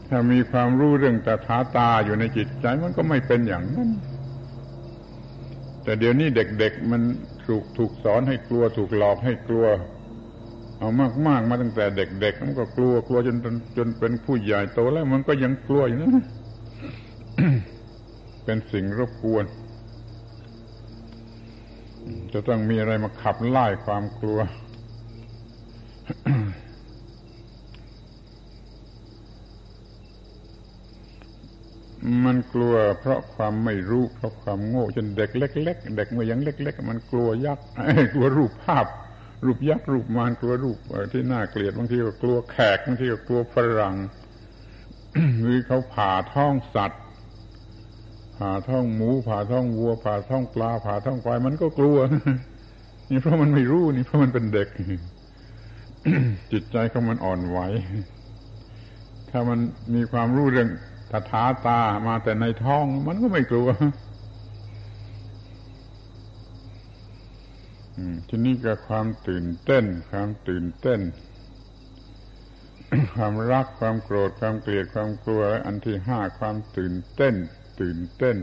[0.08, 3.89] ถ้ามีความรู้เรื่องตถาตาอยู่ในจิตใจมันก็ไม่เป็นอย่างนั้น
[5.88, 7.02] แต่เดี๋ยวนี้เด็กๆมัน
[7.47, 9.65] ถูกถูกสอนให้กลัว ถูกหลอกให้กลัว
[10.80, 13.38] เอามากมมาตั้งแต่เด็กๆมันก็กลัวกลัวจน
[13.78, 16.26] จนเป็นผู้ใหญ่โตแล้ว มันก็ยังกลัวอยู่นะ
[18.43, 19.45] เป็นสิ่งรบกวน
[22.34, 24.39] จะต้องมีอะไรมาขับไล่ความกลัว
[32.26, 37.66] มันกลัวเพราะความไม่รู้ เพราะความโง่จนเด็กเล็ก ๆ เด็กเมื่อยังเล็ก ๆ มันกลัวยักษ์
[38.14, 38.86] กลัวรูปภาพ
[39.46, 40.78] รูปยักษ์รูปมารกลัวรูป
[41.14, 43.96] ที่น่าเกลียดบางทีก็กลัวแขกบางทีก็กลัวฝรั่ง
[45.42, 47.02] หรือเขาผ่าท้องสัตว์
[48.38, 51.98] ผ่าท้องหมู ผ่าท้องวัว ผ่าท้องปลา ผ่าท้องควายมันก็กลัว
[53.10, 54.68] นี่เพราะมันไม่รู้นี่เพราะมันเป็นเด็ก
[56.52, 57.60] จิตใจของมันอ่อนไหว
[59.30, 59.60] ถ้ามัน
[59.94, 60.70] มีความรู้เรื่อง
[61.12, 63.70] ตถาตามาแต่ในท้อง มันก็ไม่กลัว
[68.28, 71.02] ทีนี้ก็ความตื่นเต้น ความตื่นเต้น
[73.15, 77.36] ความรักความโกรธความเกลียดความกลัว อันที่ห้าความตื่นเต้น
[77.82, 78.38] ตื่นเต้น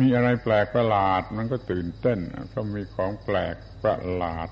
[0.00, 4.48] มีอะไรแปลกประหลาด มันก็ตื่นเต้นเพราะมีของแปลกประหลาด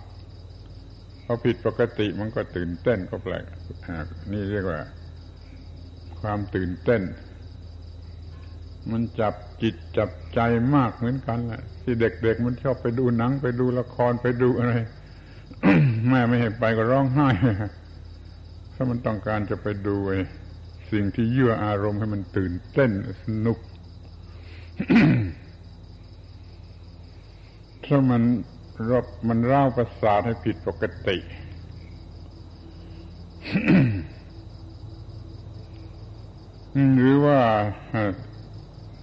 [1.25, 3.45] พอผิดปกติมันก็ตื่นเต้นก็แปลก
[4.33, 4.81] นี่เรียกว่า
[6.21, 7.03] ความตื่นเต้น
[8.91, 10.41] มันจับจิตจับใจ
[10.75, 14.75] มากเหมือนกันแหละที่เด็กๆมันชอบไปดูหนังไปดูละครไปดูอะไร
[16.09, 17.29] แม่ไม่ให้ไปก็ร้องไห้
[18.75, 19.97] ถ้ามันต้องการจะไปดู
[20.91, 22.91] สิ่งที่ยั่วอารมณ์ให้มันตื่นเต้น
[23.23, 23.59] สนุก
[27.85, 28.23] ถ้ามัน
[28.91, 31.17] รบมันเล่าประสาทให้ผิดปกติ
[36.97, 37.41] หรือว่า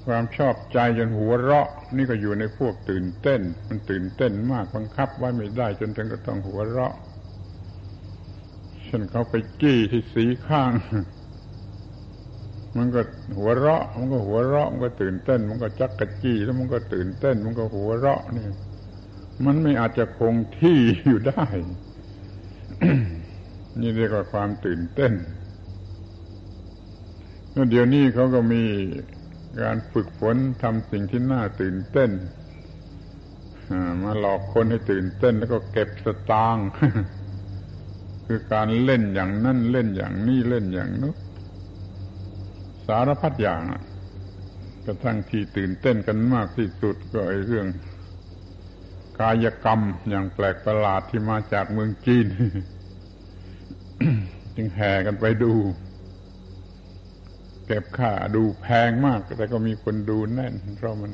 [0.05, 6.93] ความชอบใจจนหัวเราะ นี่ก็อยู่ในพวกตื่นเต้น มันตื่นเต้นมากบังคับไว้ไม่ได้จนถึงก็ต้องหัวเราะ
[8.87, 10.71] ฉันเขาไปจี้ที่สีข้าง
[12.77, 13.01] มันก็
[13.37, 18.45] หัวเราะ มันก็หัวเราะมันก็ตื่นเต้น มันก็จักกระจี้แล้วมันก็ตื่นเต้น มันก็หัวเราะนี่
[19.45, 21.45] มันไม่อาจจะคงที่อยู่ได้
[23.81, 25.13] นี่เรียกว่าความตื่นเต้น
[27.69, 28.63] เดี๋ยวนี้เขาก็มี
[29.61, 32.11] การฝึกฝนทำสิ่งที่น่าตื่นเต้น
[34.03, 36.67] มาหลอกคนให้ตื่นเต้นแล้วก็เก็บสตางค์
[38.27, 41.15] คือการเล่นอย่างนั่นเล่นอย่างนี้เล่นอย่างนู้น
[42.87, 43.61] สารพัดอย่าง
[44.85, 47.67] กระทั่งที่ตื่นเต้นกันมากที่สุดก็ไอ้เรื่อง
[49.19, 52.25] กายกรรมอย่างแปลกประหลาดที่มาจากเมืองจีน
[54.55, 55.53] จึงแห่กันไปดู
[57.65, 61.11] เก็บค่าดูแพงมาก แต่ก็มีคนดูแน่น เพราะมัน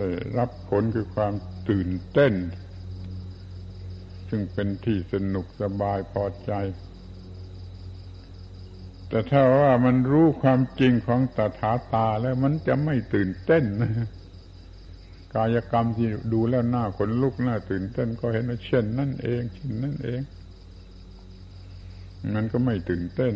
[0.00, 0.08] ได้
[0.38, 1.32] รับผลคือความ
[1.68, 2.34] ตื่นเต้น
[4.28, 6.52] ซึ่งเป็นที่สนุกสบายพอใจ
[9.08, 13.64] แต่ถ้าว่ามันรู้ความจริงของตถาตาแล้วมันจะไม่ตื่นเต้น
[15.34, 20.20] กายกรรมที่ดูแล้วหน้าขนลุกหน้าตื่นเต้นก็เห็นว่าเช่นนั่นเองเช่นนั่นเอง
[22.34, 23.34] มันก็ไม่ตื่นเต้น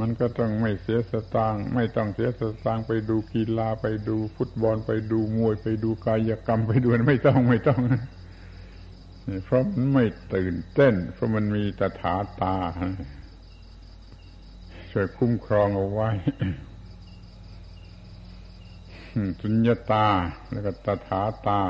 [0.00, 7.82] มันก็ต้องไม่เสียสตางค์ไม่ต้องเสียสตางค์ไปดูกีฬาไปดูฟุตบอลไปดูมวยไปดูกายกรรมไปดูไม่ต้องไม่ต้อง
[9.44, 12.56] เพราะมันไม่ตื่นเต้น เพราะมันมีตถาตา
[14.90, 16.10] ช่วยคุ้มครองเอาไว้
[19.40, 20.06] สุญญาตา
[20.50, 21.60] แล้วก็ตถาตา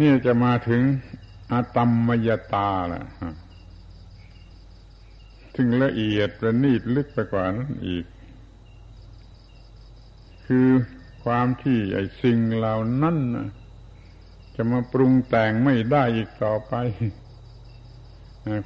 [0.00, 0.82] นี่จะมาถึง
[1.52, 3.04] อาตัมมยตาแหละ
[5.60, 8.04] ซึ่งละเอียดประณีตลึกไปกว่านั้นอีก
[10.46, 10.68] คือ
[11.24, 13.16] ความที่ไอ้สิ่งเหล่านั้น
[14.56, 16.74] จะมาปรุงแต่งไม่ได้อีกต่อไป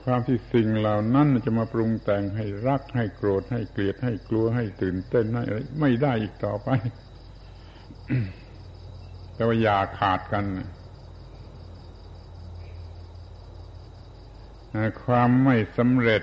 [0.04, 5.44] ความที่สิ่งเหล่านั้นจะมาปรุงแต่งให้รักให้โกรธให้เกลียดให้กลัวให้ตื่นเต้นให้
[5.80, 6.68] ไม่ได้อีกต่อไป
[9.34, 10.44] แต่ว่าอย่าขาดกัน
[15.04, 16.22] ความไม่สำเร็จ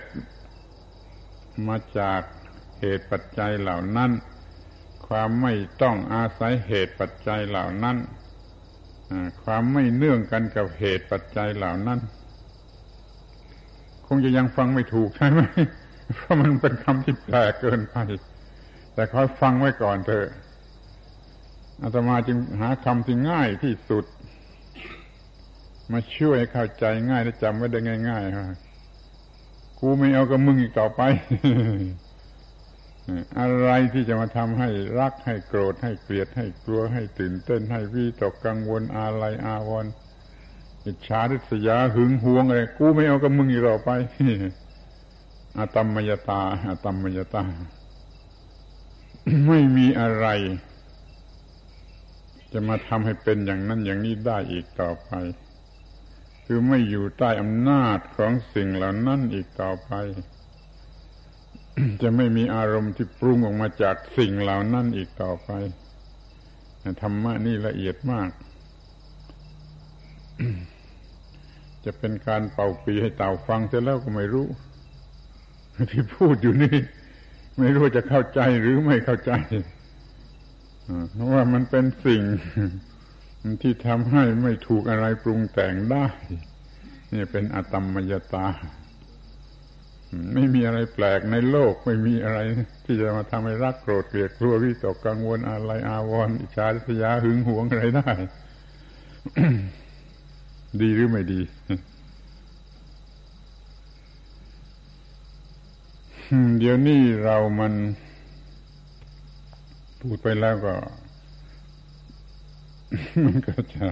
[1.68, 2.22] มาจาก
[2.80, 4.12] เหตุปัจจัยเหล่านั้น
[5.08, 7.98] ความไม่ต้องอาศัยเหตุปัจจัยเหล่านั้น
[9.44, 12.00] ความไม่เนื่องกันกับเหตุปัจจัยเหล่านั้น
[14.06, 15.42] คงจะยังฟังไม่ถูกใช่ไหม
[16.16, 17.98] เพราะมันเป็นคำที่แปลกเกินไป
[18.94, 20.28] แต่คอยฟังไว้ก่อนเถอะ
[21.82, 24.06] อาตมาจึงหาคำที่ง่ายที่สุด
[25.92, 28.69] มาช่วยเข้าใจง่ายและจำไว้ได้ง่ายๆครับ
[29.80, 31.02] กูไม่เอากับมึงอีกต่อไป
[33.40, 39.86] อะไรที่จะมาทำให้รักให้โกรธให้เกลียดให้กลัวให้ตื่นเต้นให้วิตกกังวลอะไรอาวร
[40.86, 43.90] อิจฉาริษยาหึงหวงอะไรกูไม่เอากับมึงอีกต่อไป
[45.58, 47.44] อาตมมยตาอาตมมยตา
[49.48, 50.28] ไม่มีอะไร
[52.54, 55.12] จะมาทำให้เป็นอย่างนั้นอย่างนี้ได้อีกต่อไป
[56.52, 59.92] คือไม่อยู่ใต้อำนาจของสิ่งเหล่านั้นอีกต่อไป
[62.02, 65.50] จะไม่มีอารมณ์ที่ปรุงออกมาจากสิ่งเหล่านั้นอีกต่อไป
[67.02, 68.30] ธรรมะนี่ละเอียดมาก
[71.86, 74.48] จะเป็นการเป่าปีให้เต่าฟังเสร็จแล้วก็ไม่รู้
[75.92, 76.78] ที่พูดอยู่นี่
[77.58, 79.32] ไม่รู้จะเข้าใจหรือไม่เข้าใจ
[81.14, 82.22] เพราะว่ามันเป็นสิ่ง
[83.62, 86.06] ที่ทำให้ไม่ถูกอะไรปรุงแต่งได้
[87.14, 88.48] นี่เป็นอตมมยตา
[90.34, 92.40] ไม่มีอะไรแปลกในโลกไม่มีอะไร
[92.86, 98.12] ที่จะมาทำให้รักโกรธเกลียดกลัววิตกกังวลอะไรอาวรณ์อิจฉาริษยาหึงหวงอะไรได้
[100.82, 101.42] ดีหรือไม่ดี
[106.60, 107.74] เดี๋ยวนี้เรามัน
[110.02, 110.76] พูดไปแล้วก็
[113.26, 113.86] มันก็จะ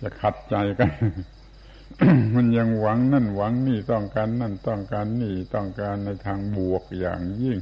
[0.00, 0.90] จะขัดใจกัน
[2.36, 7.58] มันยังหวังนั่นหวังนี่ต้องการนั่นต้องการนี่ต้องการในทางบวกอย่างยิ่ง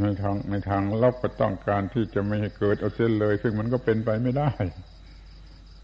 [0.00, 4.50] ในทางในทางลบก็ต้องการที่จะไม่ให้เกิดเอาเส้นเลย ซึ่งมันก็เป็นไปไม่ได้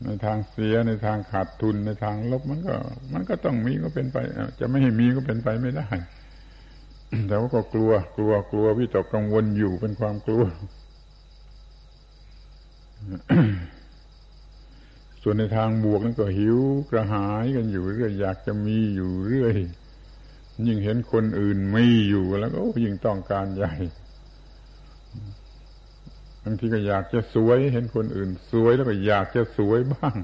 [0.05, 2.75] ในทางเสียในทางขาดทุนในทางลบมันก็
[3.13, 4.19] มันก็ต้องมีก็เป็นไป
[4.61, 5.89] จะไม่ให้มีก็เป็นไปไม่ได้
[7.29, 10.43] แต่ว่าก็กลัว กลัวกลัววิตกกังวลอยู่เป็นความกลัว
[15.23, 16.59] ส่วนในทางบวกนั้นก็หิว
[16.91, 19.57] กระหายกันอยู่เรื่อยอยากจะมีอยู่เรื่อย
[20.67, 23.75] ยิ่งเห็นคนอื่นมีอยู่แล้วก็ยิ่งต้องการใหญ่
[26.43, 30.17] บางทีก็อยากจะสวย เห็นคนอื่น สวยแล้วก็อยากจะสวยบ้าง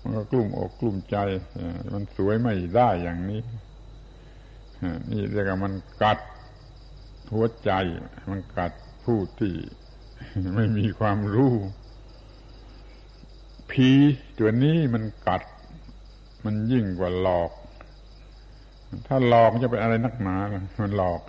[0.00, 1.16] มันก็กลุ้มอกกลุ้มใจ
[1.94, 3.42] มันสวยไม่ได้อย่างนี้
[5.10, 5.72] นี่เรียกว่ามัน
[6.02, 6.18] กัด
[7.32, 7.70] หัวใจ
[8.30, 8.72] มันกัด
[9.04, 9.54] ผู้ที่
[10.54, 11.54] ไม่มีความรู้
[13.72, 13.90] ผี
[14.38, 15.42] ตัวนี้มันกัด
[16.44, 17.50] มันยิ่งกว่าหลอก
[19.06, 20.36] ถ้าหลอกจะเป็นอะไรนักหนา
[20.82, 21.20] มันหลอก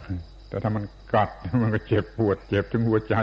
[0.47, 1.29] แต่ถ้ามันกัด
[1.61, 3.15] มันก็เจ็บปวด เจ็บถึงหัวใจ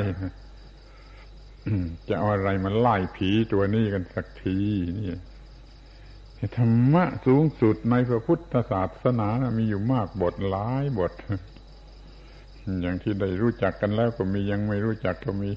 [2.08, 4.58] จะเอาอะไรมาไล่ผีตัวนี้กันสักที
[4.98, 5.16] นี่
[6.56, 11.12] ธรรมะสูงสุดในพระพุทธศาสนานะมีอยู่มากบทหลายบท
[12.80, 15.50] อย่างที่ได้รู้จักกันแล้วก็มียังไม่รู้จักก็มี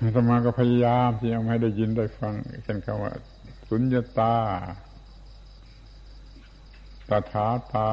[0.00, 2.34] ธรรมาก็พยายามที่ยังไม่ได้ยินได้ฟัง
[2.64, 3.12] เช่นคำว่า
[3.68, 4.34] สุญญตา
[7.08, 7.90] ตถาตา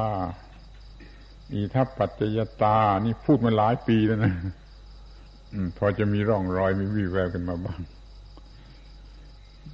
[1.52, 4.32] อีทัพปัจจยตา นี่พูดมาหลายปีแล้วนะ
[5.78, 7.80] พอจะมีร่องรอยมีวิแววกันมาบ้าง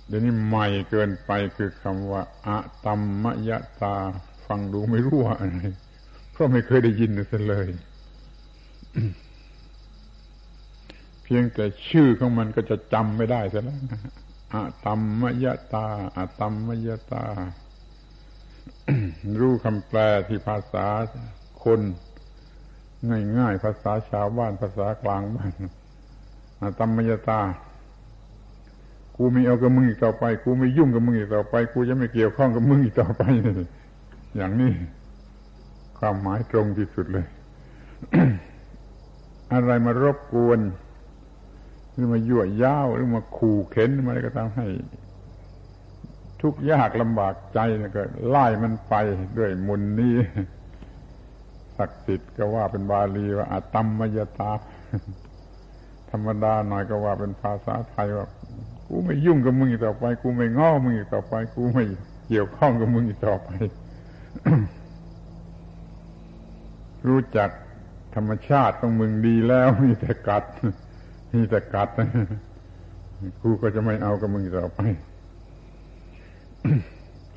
[0.06, 3.94] เดี๋ยวนี้ใหม่เกินไปคือคำว่าอะตัมมยตา
[4.46, 5.58] ฟังดูไม่รู้ว่าอะไร
[6.32, 7.10] เพราะไม่เคยได้ยิน
[7.48, 7.66] เลย
[11.24, 13.80] เพียงแต่ชื่อของมันก็จะจำไม่ได้ซะแล้ว
[14.52, 17.24] อะตัมมยตาอะตัมมยตา
[19.40, 20.86] รู้คำแปลที่ภาษา
[21.64, 21.80] คน
[23.38, 25.50] ง่ายๆภาษาชาวบ้านภาษากลางบ้าน
[26.60, 27.40] อะตัมมยตา
[29.16, 33.22] กูไม่เอากับมึงอีกต่อไป กูไม่ยุ่งกับมึงอีกต่อไป กูจะไม่เกี่ยวข้องกับมึงอีกต่อไป
[34.36, 34.72] อย่างนี้
[35.98, 37.26] ความหมายตรงที่สุดเลย
[39.52, 40.58] อะไรมารบกวน
[41.94, 44.66] หรือมายั่วย้าวหรือมาขู่เข็นอะไรก็ตามให้
[46.40, 47.58] ทุกยากลำบากใจ
[47.96, 48.94] ก็ไล่มันไป
[49.38, 50.14] ด้วยมุนนี้
[51.76, 54.52] ศักดิ์สิทธิ์ก็ว่าเป็นบาลีว่าอาตัมมยตา
[56.10, 58.26] ธรรมดาหน่อยก็ว่าเป็นภาษาไทยว่า
[58.86, 61.84] กูไม่ยุ่งกับมึงอีกต่อไป กูไม่ง้อมึงอีกต่อไป กูไม่
[62.28, 63.50] เกี่ยวข้องกับมึงอีกต่อไป
[67.08, 67.50] รู้จัก
[68.14, 70.44] ธรรมชาติของมึงดีแล้วมีแต่กัด
[71.34, 71.88] มีแต่กัด
[73.42, 74.80] กูก็จะไม่เอากับมึงต่อไป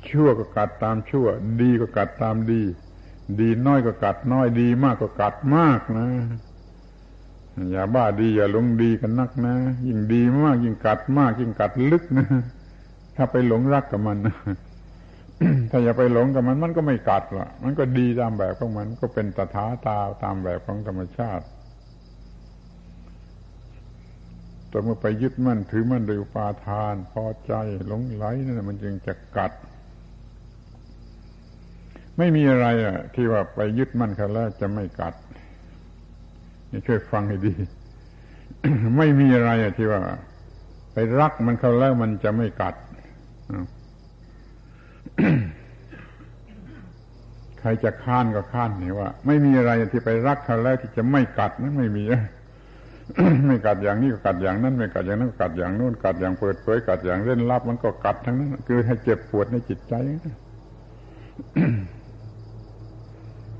[0.08, 1.26] ชั่วก็กัดตามชั่ว
[1.62, 2.62] ดีก็กัดตามดี
[3.40, 6.06] ดีน้อยก็กัดน้อยดีมากก็กัดมากนะ
[7.72, 9.54] อย่าบ้าดีอย่าหลงดีกันนักนะ
[9.86, 12.26] ยิ่งดีมาก ยิ่งกัดมาก ยิ่งกัดลึกนะ
[13.16, 14.36] ถ้าไปหลงรักกับมันนะ
[15.70, 21.44] ถ้าอย่าไปหลงกับมันมันก็ไม่กัดหรอกมันก็ดีตามแบบของมันก็เป็นตถาตาตามแบบของธรรมชาติ
[24.68, 27.52] แต่เมื่อไปยึดมั่นถือมั่นโดยอุปาทาน พอใจ
[27.86, 29.52] หลงไหลนั่นมันจึงจะกัด
[32.18, 35.14] ไม่มีอะไรอะที่ว่าไปยึดมั่นเขาแล้วจะไม่กัด
[36.70, 37.54] นี่ช่วยฟังให้ดี
[38.98, 40.00] ไม่มีอะไรอะที่ว่า
[40.92, 42.74] ไปรักมันเขาแล้วมันจะไม่กัด
[47.60, 52.04] ใครจะค้านก็ค้านนี่ว่า ไม่มีอะไรที่ไปรักเขาแล้วที่จะไม่กัดนั้นไม่มี
[53.46, 59.94] ไม่กัดอย่างนี้ก็กัดอย่างนั้น ไม่กัดอย่างนั้นกัดอย่างโน้นกัดอย่างเปิดเผยกัดอย่างเล่นลับ มันก็กัดทั้งนั้นคือให้เจ็บปวดในจิตใจ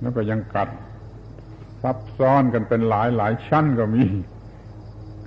[0.00, 0.68] แล้วก็ยังกัด
[1.82, 4.02] ซับซ้อนกันเป็นหลายหลายชั้นก็มี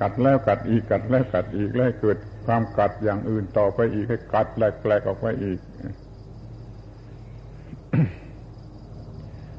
[0.01, 5.59] กัดแล้วกัดอีกกัดแล้วกัดอีกแล้วเกิดความกัดอย่างอื่นต่อไปอีกให้กัดแปลกๆออกไปอีก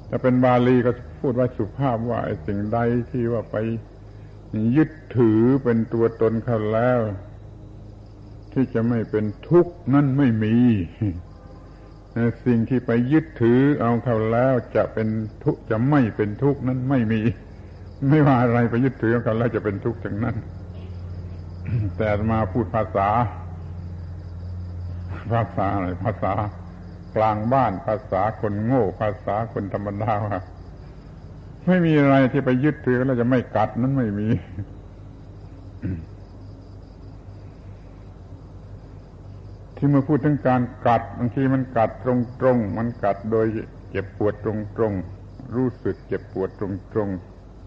[0.08, 0.90] ถ้าเป็นบาลีก็
[1.20, 2.78] พูดว่าสุภาพว่าไอ้สิ่งใด
[3.10, 3.56] ที่ว่าไป
[4.76, 7.00] ยึดถือเป็นตัวตนเขาแล้ว
[8.52, 10.56] ที่จะไม่เป็นทุกข์นั่นไม่มี
[12.44, 15.08] สิ่งที่ไปยึดถือเอาเขาแล้วจะเป็น
[15.44, 17.20] ทุกข์จะไม่เป็นทุกข์นั้นไม่มี
[18.08, 20.36] ไม่ว่าอะไรไปยึดถือเอาเขาแล้วจะเป็นทุกข์ทั้งนั้น
[21.96, 23.08] แต่มาพูดภาษา
[25.32, 26.32] ภาษาอะไรภาษา
[27.16, 30.38] กลางบ้านภาษาคนโง่ ภาษาคนธรรมดาว่า
[31.66, 34.28] ไม่มีอะไรที่ไปยึดถือแล้วจะไม่กัดนั้นไม่มี
[39.76, 42.06] ที่เมื่อพูดถึงการกัดบางทีมันกัดต
[42.44, 43.46] รงๆมันกัดโดย
[43.90, 44.46] เจ็บปวดต
[44.80, 47.10] รงๆรู้สึกเจ็บปวดตรง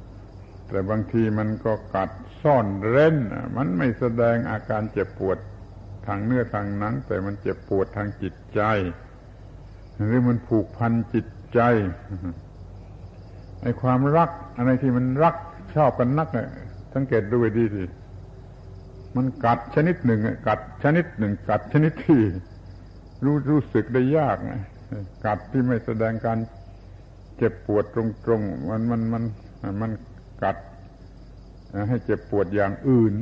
[0.07, 2.09] ๆแต่บางทีมันก็กัด
[2.41, 3.15] ซ่อนเร้น
[3.57, 5.37] มันไม่แสดงอาการเจ็บปวด
[6.07, 8.61] ทางเนื้อทางหนัง แต่มันเจ็บปวดทางจิตใจ
[10.01, 11.59] หรือมันผูกพันจิตใจ
[13.65, 15.35] ไอ้ความรัก อะไรที่มันรัก
[15.75, 16.49] ชอบกันนักเนี่ย
[16.93, 17.83] สังเกตดูดีสิ
[19.15, 22.19] มันกัดชนิดหนึ่งกัดชนิดหนึ่ง กัดชนิดที่
[23.23, 24.61] รู้รู้สึกได้ยากนะ
[25.25, 26.37] กัดที่ไม่แสดงการ
[27.37, 27.97] เจ็บปวดต
[28.29, 29.23] รงๆมันมันมัน
[29.81, 29.91] มัน
[30.43, 30.57] กัด
[31.89, 33.13] ให้เจ็บปวดอย่างอื่น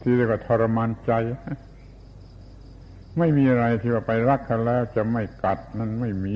[0.00, 1.12] ที่เรียกว่าทรมานใจ
[3.18, 6.34] ไม่มีอะไรที่ว่าไปรักเขาแล้วจะไม่กัดนั่นไม่มี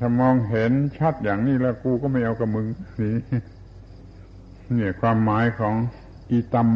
[0.00, 2.66] ถ้ามองเห็นชัดอย่างนี้แล้วกูก็ไม่เอากับมึง
[3.00, 3.14] นี่
[4.74, 5.74] เนี่ยความหมายของ
[6.30, 6.68] อีตัม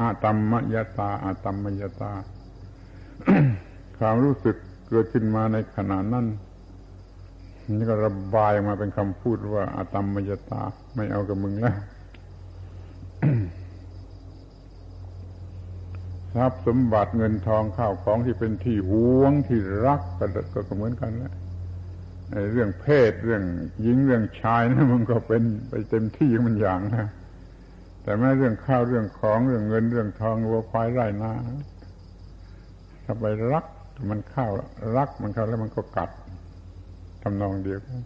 [0.00, 2.12] อาตัมมยตาอาตัมมยตา
[3.98, 4.56] ความรู้สึก
[4.88, 6.26] เกิดขึ้นมาในขณะนั้น
[7.76, 10.62] นี่ก็ระบายมาเป็นคำพูดว่าอาตัมมยตา
[10.94, 11.76] ไม่เอากับมึงแล้ว
[16.34, 20.00] ทรัพย์สมบัติเงินทองข้าวของที่เป็นที่หวงที่รัก
[20.68, 21.32] ก็เหมือนกันแหละ
[22.52, 23.42] เรื่องเพศเรื่อง
[23.82, 27.06] หญิงเรื่องชายนะมันก็เป็นไปเต็มที่มันอย่างนะ
[28.02, 31.32] แต่แม้เรื่องข้าวเรื่องของเรื่องเงินเรื่องทองวัวควายไร่นา
[33.04, 33.64] ถ้าไปรัก
[34.10, 34.46] มันเข้า
[34.96, 36.10] รักมันเข้าแล้วมันก็กัด
[37.22, 38.00] ทำนองเดียวกัน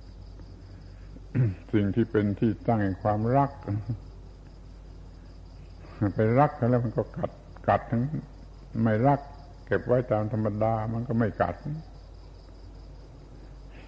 [1.73, 3.51] สิ่งที่เป็นที่ตั้งแห่งความรัก
[6.15, 7.31] ไปรักแล้วมันก็กัด
[7.69, 8.03] กัดทั้ง
[8.83, 9.21] ไม่รัก
[9.67, 11.55] เก็บไว้ตามธรรมดา มันก็ไม่กัด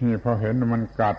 [0.03, 1.17] นี่พอเห็นมันกัด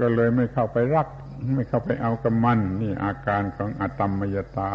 [0.00, 1.08] ก็เลยไม่เข้าไปรัก
[1.54, 4.70] ไม่เข้าไปเอากับมัน นี่อาการของอตมมยตา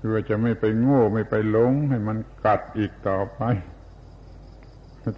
[0.00, 3.40] คือจะไม่ไปโง่ไม่ไปหลง ให้มันกัดอีกต่อไป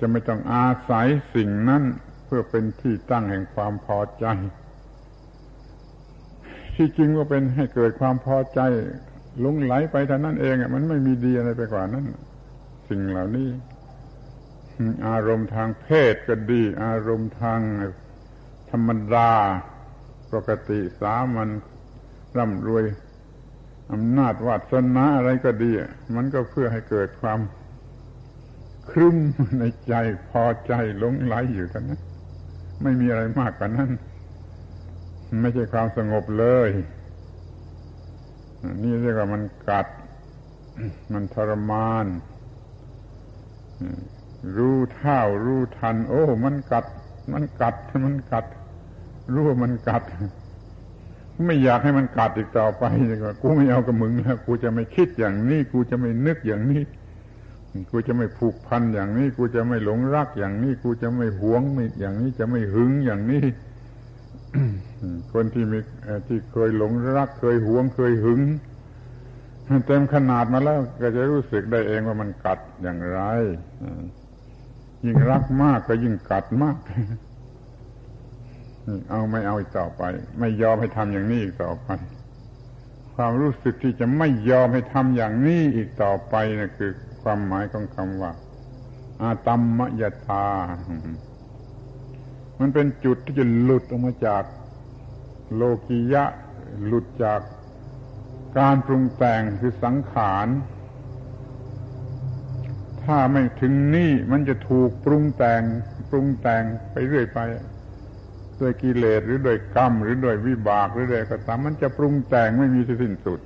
[0.00, 1.82] จะไม่ต้องอาศัยสิ่งนั้น
[2.24, 4.26] เพื่อเป็นที่ตั้งแห่งความพอใจ
[6.76, 8.60] ที่จริงก็เป็นให้เกิดความพอใจ
[9.44, 12.04] ลงไหลไปท่านั้นเองมันไม่มีดีอะไรไปกว่านั้น
[12.88, 13.48] สิ่งเหล่านี้
[15.08, 17.60] อารมณ์ทางเพศก็ดี อารมณ์ทาง
[18.70, 19.30] ธรรมดา
[20.32, 21.48] ปกติสามัญ
[22.36, 22.84] ร่ำรวย
[23.92, 25.70] อำนาจวาสนาอะไรก็ดี
[26.16, 27.40] มันก็เพื่อให้เกิดความ
[28.90, 29.16] ครึ้ม
[29.58, 29.94] ในใจ
[30.28, 30.72] พอใจ
[31.02, 32.00] ลงไหลอยู่ท่านั้น
[32.82, 33.90] ไม่มีอะไรมากกว่านั้น
[35.40, 36.70] ไม่ใช่ความสงบเลย
[38.82, 39.86] นี่เรียกว่ามันกัด
[41.12, 42.06] มันทรมาน
[44.56, 46.84] รู้เท่ารู้ทัน โอ้ มันกัด
[47.32, 48.46] มันกัด มันกัด
[49.32, 50.02] รู้ว่ามันกัด
[51.46, 56.82] ไม่อยากให้มันกัดอีกต่อไปเลยว่ากูไม่เอากับมึงแล้วกูจะไม่คิดอย่างนี้ กูจะไม่นึกอย่างนี้
[57.90, 61.62] กูจะไม่ผูกพันอย่างนี้ กูจะไม่หลงรักอย่างนี้ กูจะไม่หวง
[62.00, 63.44] อย่างนี้ จะไม่หึงอย่างนี้
[65.32, 65.78] คนที่มี
[66.26, 68.40] ที่เคยหลงรัก เคยหวงเคยหึง
[69.86, 73.20] เต็มขนาดมาแล้ว ก็จะรู้สึกได้เองว่ามันกัดอย่างไร
[75.04, 76.76] ยิ่งรักมากก็ยิ่งกัดมาก
[79.10, 80.02] เอาไม่เอาอีกต่อไป
[80.38, 81.88] ไม่ยอมให้ทำอย่างนี้อีกต่อไป
[83.14, 86.92] ความรู้สึกที่จะไม่ยอมให้ทำอย่างนี้อีกต่อไปนะคือ
[87.22, 88.32] ความหมายของคำว่า
[89.20, 90.46] อาตัมมยตา
[92.62, 94.42] มันเป็นจุดที่จะหลุดออกมาจาก
[95.54, 96.24] โลกิยะ
[96.86, 97.40] หลุดจาก
[98.58, 100.48] การปรุงแต่งคือสังขาร
[103.02, 105.62] ถ้าไม่ถึงนี่มันจะถูกปรุงแต่ง
[106.10, 107.38] ปรุงแต่งไปเรื่อยไป
[108.60, 113.40] ด้วยกิเลสหรือด้วยกรรม หรือด้วยวิบากหรือด้วยก็ตามมันจะปรุงแต่งไม่มีที่สิ้นสุด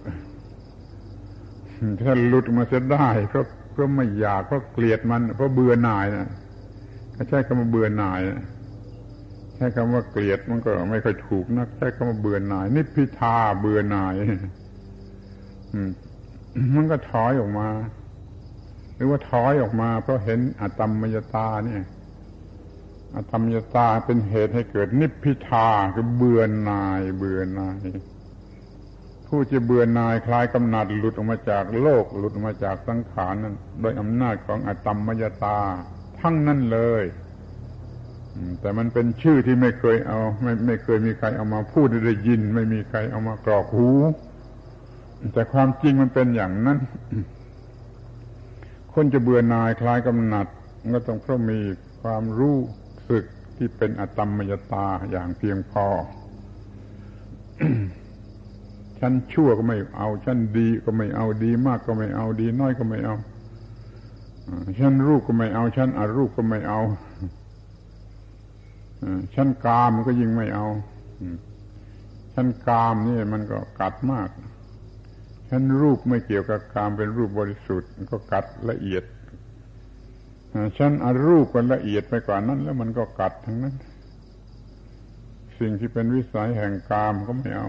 [2.03, 6.29] ถ้าหลุดมาเสียได้เพราะเพราะไม่อยากเพราะเกลียดมัน เพราะเบื่อหน่ายนะ
[7.29, 8.21] ใช้คำว่าเบื่อหน่าย
[9.57, 14.15] ใช้คำว่าเกลียดมันก็ไม่ค่อยถูกนัก ใช้คำว่าเบื่อหน่าย นิพพิทาเบื่อหน่าย
[16.75, 17.69] มันก็ถอยออกมา
[18.95, 21.85] หรือว่าถอยออกมา เพราะเห็นอตมมยตาเนี่ย
[23.15, 27.79] อธรรมยตาเป็นเหตุให้เกิด นิพพิทาคือเบื่อหน่าย เบื่อหน่าย
[29.27, 35.59] ผู้จะเบื่อหน่ายคลายกำหนัดหลุดออกมาจากโลก หลุดออกมาจากสังขารนั้น โดยอำนาจของอตมมยตา
[36.21, 37.05] ทั้งนั้นเลย
[38.61, 43.89] แต่มันเป็นชื่อที่ไม่เคยเอา ไม่ไม่เคยมีใครเอามาพูดได้ยิน ไม่มีใครเอามากรอกหู
[45.33, 46.79] แต่ความจริงมันเป็นอย่างนั้น
[48.93, 50.47] คนจะเบื่อนายคลายกำหนัด
[50.95, 51.59] ก็ต้องเพราะมี
[52.03, 52.57] ความรู้
[53.11, 53.25] สึก
[53.57, 55.87] ที่เป็นอตมมยตาอย่างเพียงพอ
[59.01, 63.17] ฉันชั่วก็ไม่เอาฉันดีก็ไม่เอาดีมากก็ไม่เอาดีน้อยก็ไม่เอา
[64.79, 66.81] ฉันรูปก็ไม่เอาฉันอรูปก็ไม่เอา
[69.35, 70.67] ฉันกามก็ยิ่งไม่เอา
[72.35, 74.29] ฉันกามนี่มันก็กัดมาก
[75.51, 79.05] ฉันรูปไม่เกี่ยวกับกามเป็นรูปบริสุทธิ์ก็กัดละเอียด
[80.79, 83.75] ฉันอรูปกันละเอียดไปกว่านั้น แล้วมันก็กัดทั้งนั้น
[85.59, 87.69] สิ่งที่เป็นวิสัยแห่งกามก็ไม่เอา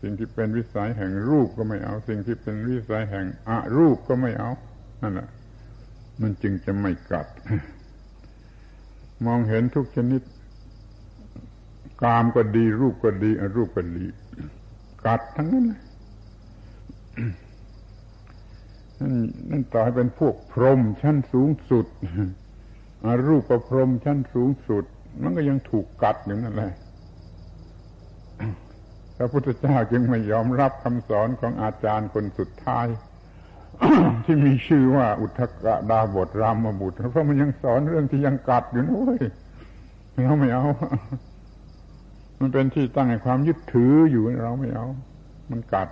[0.00, 4.50] สิ่งที่เป็นวิสัยแห่งรูปก็ไม่เอา สิ่งที่เป็นวิสัยแห่งอรูปก็ไม่เอา
[5.02, 5.28] นั่นแหละ
[6.20, 7.26] มันจึงจะไม่กัด
[9.26, 10.22] มองเห็นทุกชนิด
[12.02, 14.06] กามก็ดี รูปก็ดีอรูปก็ดี
[15.04, 15.66] กัดทั้งนั้น
[19.00, 19.14] นั่น
[19.50, 21.86] นั่นต่อให้เป็นพวกพรหมชั้นสูงสุด
[23.04, 24.84] อรูปกระพรหมชั้นสูงสุด
[25.22, 26.72] มันก็ยังถูกกัดอยู่นั่นแหละ
[29.16, 32.86] พระพุทธเจ้าจึงไม่ยอมรับคำสอนของอาจารย์คนสุดท้าย
[34.24, 39.18] ที่มีชื่อว่าอุทกะดาบทรามบุตรเพราะมันยังสอนเรื่องที่ยังกัดอยู่นุ้ย
[40.24, 40.64] เราไม่เอา
[42.40, 44.86] มันเป็นที่ตั้งให้ความยึดถืออยู่เราไม่เอา
[45.50, 45.88] มันกัด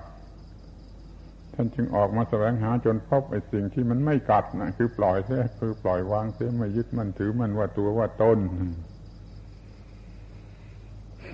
[1.54, 8.38] ท่านจึงออกมาแสวงหาจนพบไอ้สิ่งที่มันไม่กัดนะคือปล่อยเสียคือปล่อยวางเสียไม่ยึดมันถือมันว่าตัวว่าตน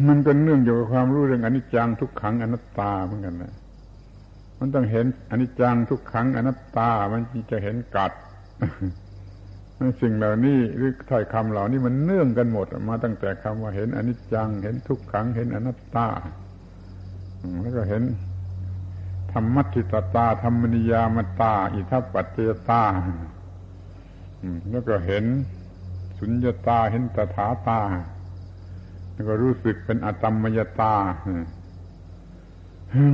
[0.08, 3.54] มันก็เนื่องอยู่กับความรู้เรื่องอนิจจังทุกขังอนัตตาเหมือนกันนะ
[4.58, 8.12] มันต้องเห็นอนิจจังทุกขังอนัตตา มันจะเห็นกัด
[10.02, 16.08] สิ่งเหล่านี้หรือถ้อยคำเหล่านี้มันเนื่องกันหมด มาตั้งแต่คำว่าเห็นอนิจจัง เห็นทุกขัง เห็นอนัตตา
[17.60, 18.02] แล้วก็เห็น
[19.32, 22.82] ธรรมัติตตา ธรรมนิยามตา อิทัปปัจเจตา
[24.70, 25.24] แล้วก็เห็น
[26.18, 27.80] สุญญตา เห็นตถาตา
[29.12, 30.94] แล้วก็รู้สึกเป็นอตมมยตา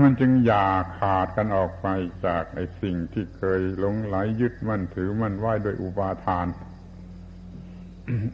[0.03, 0.69] มันจึงอย่า
[0.99, 1.87] ขาดกันออกไป
[2.27, 6.47] จากไอ้สิ่งที่เคยหลงไหลยึดมั่นถือมั่นไหวโดยอุปาทาน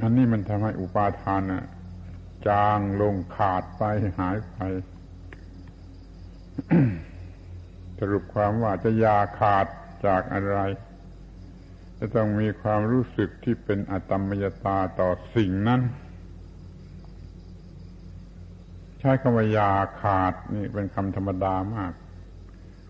[0.03, 1.64] อันนี้มันทำให้อุปาทานน่ะ
[2.49, 3.82] จางลงขาดไป
[4.18, 4.57] หายไป
[7.99, 9.66] สรุปความว่าจะอยาขาด
[10.07, 10.59] จากอะไร
[11.99, 15.80] จะต้องมีความรู้สึกที่เป็นอตมมยตาต่อสิ่งนั้น
[19.05, 21.93] ใช้คำว่ายาขาดนี่เป็นคำธรรมดามาก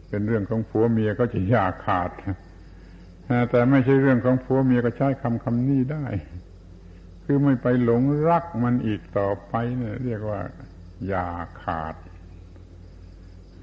[0.08, 2.10] เป็นเรื่องของผัวเมียก็จะยาขาด
[3.50, 6.06] แต่ไม่ใช่เรื่องของผัวเมียก็ใช้คำคำนี้ได้
[7.24, 10.40] คือไม่ไปหลงรักมันอีกต่อไปเนี่ยเรียกว่า
[11.12, 11.28] ยา
[11.62, 11.94] ขาด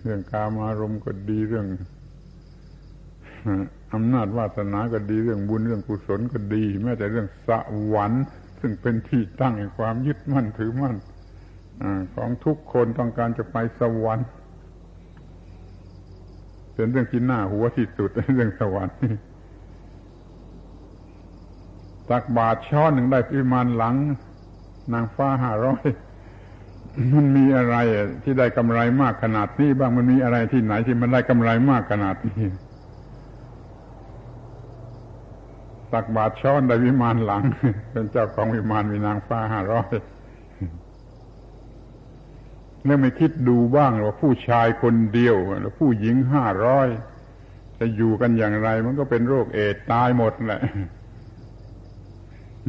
[0.02, 1.68] เรื่องกามารมณ์ก็ดีเรื่อง
[3.94, 7.50] อำนาจวาสนาก็ดีเรื่องบุญเรื่องกุศลก็ดี แม้แต่เรื่องส
[7.94, 8.26] วรรค์
[8.60, 10.96] ซึ่งเป็นที่ตั้งแห่งความยึดมั่นถือมั่น
[12.16, 14.28] ของทุกคนต้องการจะไปสวรรค์
[16.74, 18.96] เป็นเรื่องที่หน่าหัวที่สุดเรื่องสวรรค์
[22.10, 23.96] ตักบาทช้อนหนึ่งได้พิมานหลัง
[24.94, 25.84] นางฟ้าห้าร้อย
[27.14, 27.76] มันมีอะไร
[28.24, 32.46] ที่ได้กำไรมากขนาดนี้บ้างมันมีอะไรที่ไหนที่มันได้กำไรมากขนาดนี้
[35.94, 37.44] ตักบาทช้อนได้วิมานหลัง
[37.92, 39.94] เป็นเจ้าของวิมานมีนางฟ้าห้าร้อย
[42.86, 46.88] แล้วไม่คิดดูบ้างว่าผู้ชายคนเดียวแล้วผู้หญิงห้าร้อย
[47.80, 50.62] จะอยู่กันอย่างไร มันก็เป็นโรคเอดตายหมดแหละ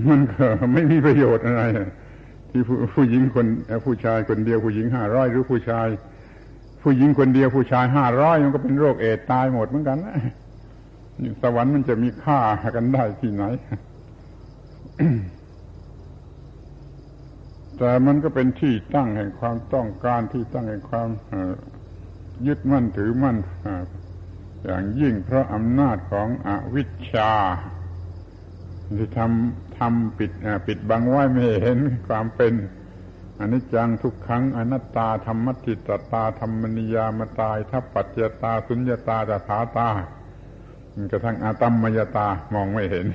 [0.09, 1.63] มันก็ไม่มีประโยชน์อะไร
[2.51, 3.47] ที่ผู้ผู้หญิงคน
[3.87, 5.89] ผู้ชายคนเดียวผู้หญิงห้าร้อยหรือผู้ชาย
[6.83, 10.17] ผู้หญิงคนเดียวผู้ชายห้าร้อยมันก็เป็นโรคเอดตายหมดเหมือนกันนะ
[11.43, 12.41] สวรรค์มันจะมีค่า
[12.77, 13.45] กันได้ที่ไหน
[17.83, 21.09] แต่มันก็เป็นที่ตั้งแห่งความต้องการที่ตั้งแห่งความ
[22.47, 23.37] ยึดมั่นถือมั่น
[24.65, 27.33] อย่างยิ่งเพราะอำนาจของอวิชชา
[28.99, 30.33] ที่ทำทำปิด
[30.67, 31.79] ปิดบังไว้ไม่เห็น
[32.09, 32.55] ความเป็น
[33.41, 39.89] อนิจจังทุกครั้งอนัตตาธรรมติตตาธรรมนิยามตายทัพปัจเจตา สุญญตาตถาตา
[41.11, 43.07] กระทั่งอาตัมมยตามองไม่เห็น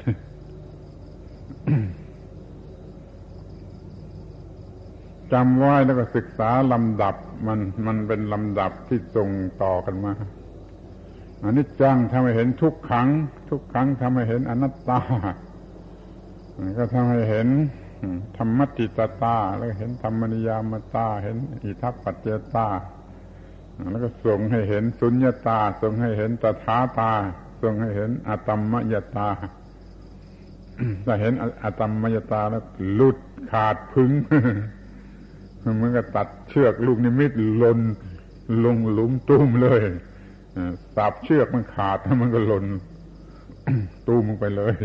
[5.34, 7.16] จำไว้แล้วก็ศึกษาลำดับ
[7.48, 9.30] มันมันเป็นลำดับที่ตรง
[9.64, 10.14] ต่อกันมา
[11.42, 13.08] อันนี้จังทำให้เห็นทุกขัง
[13.50, 15.00] ทุกขังทำให้เห็นอนัตตา
[16.78, 17.48] ก็ทำให้เห็น
[18.38, 22.68] ธรรมติตาตา แล้วเห็นธรรมนิยามตา เห็นอิทัปปัจเจตา
[23.92, 27.12] แล้วก็ส่งให้เห็นสุญญตา ส่งให้เห็นตถาตา
[27.62, 29.30] ส่งให้เห็นอตมมยตา
[31.06, 32.64] ถ้าเห็นอตมมยตาแล้ว
[32.94, 33.18] หลุด
[33.52, 34.12] ขาดพึง
[35.82, 37.32] มันก็ตัดเชือกลูกนิมิต
[37.64, 37.80] ลน
[38.66, 39.84] ลงหลุมตุ้มเลย
[40.96, 42.66] สับเชือกมันขาดมันก็หล่น
[44.08, 44.76] ตุ้มไปเลย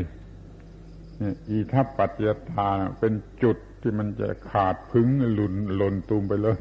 [1.48, 2.68] อีทัพปัจจตา
[2.98, 3.12] เป็น
[3.42, 6.60] จุดที่มันจะขาดพึงหลุนหล่นตุ้มไปเลย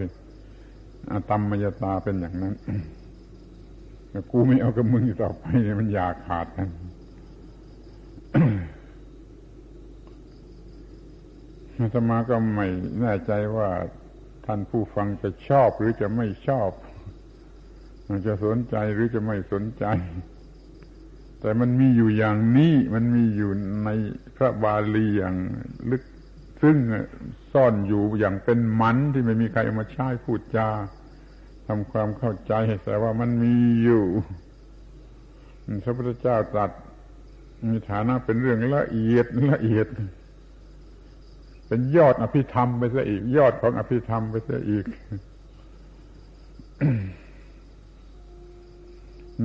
[1.12, 2.56] อาตมมยตาเป็นอย่างนั้น
[4.32, 5.46] กูไม่เอากับมึงต่อไป
[5.80, 6.70] มันอยากขาดกัน
[11.94, 12.68] ธรรมาก็ไม่
[13.00, 13.70] แน่ใจว่า
[14.46, 16.72] ท่านผู้ฟังจะชอบหรือจะไม่ชอบ
[18.28, 19.86] จะสนใจหรือจะไม่สนใจ
[21.40, 23.52] แต่มันมีอยู่อย่างนี้ มันมีอยู่
[23.86, 23.90] ใน
[24.36, 25.36] พระบาลีอย่าง
[25.90, 26.04] ลึก
[26.62, 26.78] ซึ่ง
[27.54, 30.70] ซ่อนอยู่อย่างเป็นมันที่ไม่มีใครเอามาใช้พูดจา
[31.68, 32.54] ทำความเข้าใจ
[32.86, 34.06] แต่ว่ามันมีอยู่
[35.84, 36.72] พระพุทธเจ้าตรัส
[37.68, 39.88] มีฐานะเป็นเรื่องละเอียดละเอียด
[41.70, 44.86] เป็นยอดอภิธรรมไปซะอีก ยอดของอภิธรรมไปซะอีก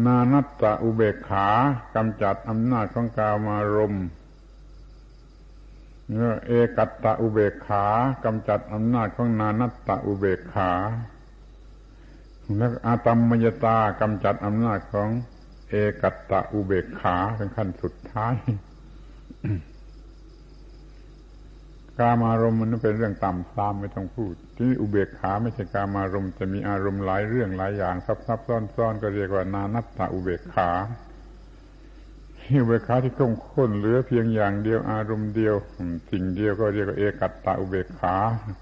[0.05, 1.49] นานัตตะอุเบกขา
[1.95, 3.95] กำจัดอำนาจของกามารม
[6.09, 7.87] เนื้อเอกัตตะอุเบกขา
[8.25, 10.72] กำจัดอำนาจของนานัตตะอุเบกขา
[12.57, 15.09] แล้วอาตัมมยตากำจัดอำนาจของ
[15.68, 18.35] เอกัตตะอุเบกขาเป็นขั้นสุดท้าย
[21.99, 30.70] กามารมณ์มันเป็นเรื่องต่ำซามไม่ต้องพูด ที่อุเบกขาไม่ใช่กามารมณ์จะมีอารมณ์หลายเรื่องหลายอย่างซับซับซ้อนซ้อนก็เรียกว่านานัตตาอุเบกขา
[32.61, 35.55] อุเบกขาที่คงค้นเหลือเพียงอย่างเดียวอารมณ์เดียว
[36.11, 38.16] สิ่งเดียวก็เรียกว่าเอกัตตาอุเบกขา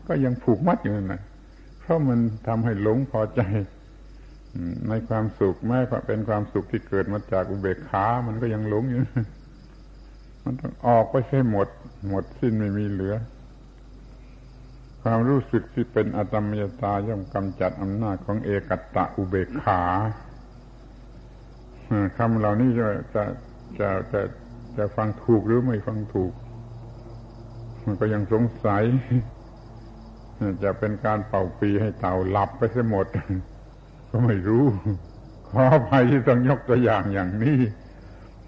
[0.09, 1.23] ก็ยังผูกมัดอยู่นั่นแหละ
[1.81, 3.41] เพราะมันทำให้หลงพอใจ
[4.89, 9.01] ในความสุขแม้เป็นความสุขที่เกิดมาจากอุเบกขา มันก็ยังหลงอยู่
[10.45, 11.69] มันต้องออกไปใช้หมด
[12.09, 13.15] หมดสิ้นไม่มีเหลือ
[15.03, 19.83] ความรู้สึกที่เป็นอตมยตาย่อมกำจัดอำนาจของเอกัตตะอุเบกขา
[22.19, 23.25] คำเหล่านี้จะจะ
[23.79, 24.21] จะจะ
[24.77, 26.33] จะฟังถูกหรือไม่ฟังถูก
[27.85, 28.83] มันก็ยังสงสัย
[30.65, 33.07] จะเป็นการเป่าปีให้เต่าหลับไปเสียหมด
[34.11, 34.65] ก็ไม่รู้
[35.49, 37.59] ขออภัยที่ต้องยกตัวอย่างอย่างนี้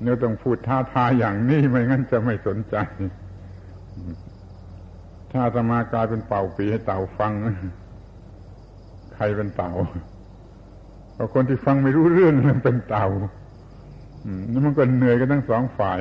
[0.00, 2.76] เนื้อต้องพูดท้าทายอย่างนี้ไม่งั้นจะไม่สนใจ
[5.32, 7.32] ถ้าสมากลายเป็นเป่าปีให้เต่าฟัง
[9.14, 9.72] ใครเป็นเต่า
[11.14, 13.06] เพราะคนที่ฟังไม่รู้เรื่องมันเป็นเต่า
[14.52, 15.98] นี่มันก็เหนื่อยกันทั้งสองฝ่าย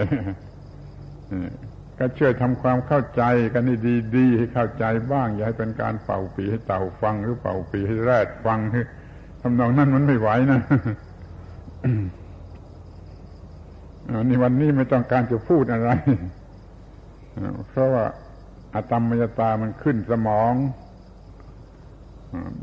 [1.98, 3.24] ก็ช่วยทำความเข้าใจ
[3.54, 3.78] กันให้
[4.16, 8.60] ดีๆให้เข้าใจบ้าง อย่าให้เป็นการเป่าปีให้เต่าฟังหรือเป่าปีให้แรดฟัง
[9.42, 10.62] ทำนองนั้นมันไม่ไหวนะ
[14.30, 15.90] นี่วันนี้ไม่ต้องการจะพูดอะไร
[17.70, 18.06] เพราะว่า
[18.76, 20.54] อาตมมยตามันขึ้นสมอง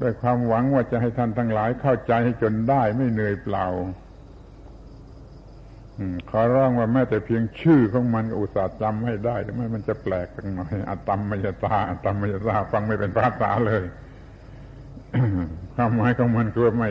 [0.00, 3.66] ด้วยความหวังว่าจะให้ท่านทั้งหลายเข้าใจให้จนได้ไม่เหนื่อยเปล่า
[6.30, 13.82] ขอร้องว่าแม้แต่เพียงชื่อของมันอุตส่าห์จำให้ได้แต่ไม่มันจะแปลกสักหน่อยอัตมมยตาอตมมยตาฟังไม่เป็นภาษาเลย
[15.74, 16.90] ความหมายของมันคือไม่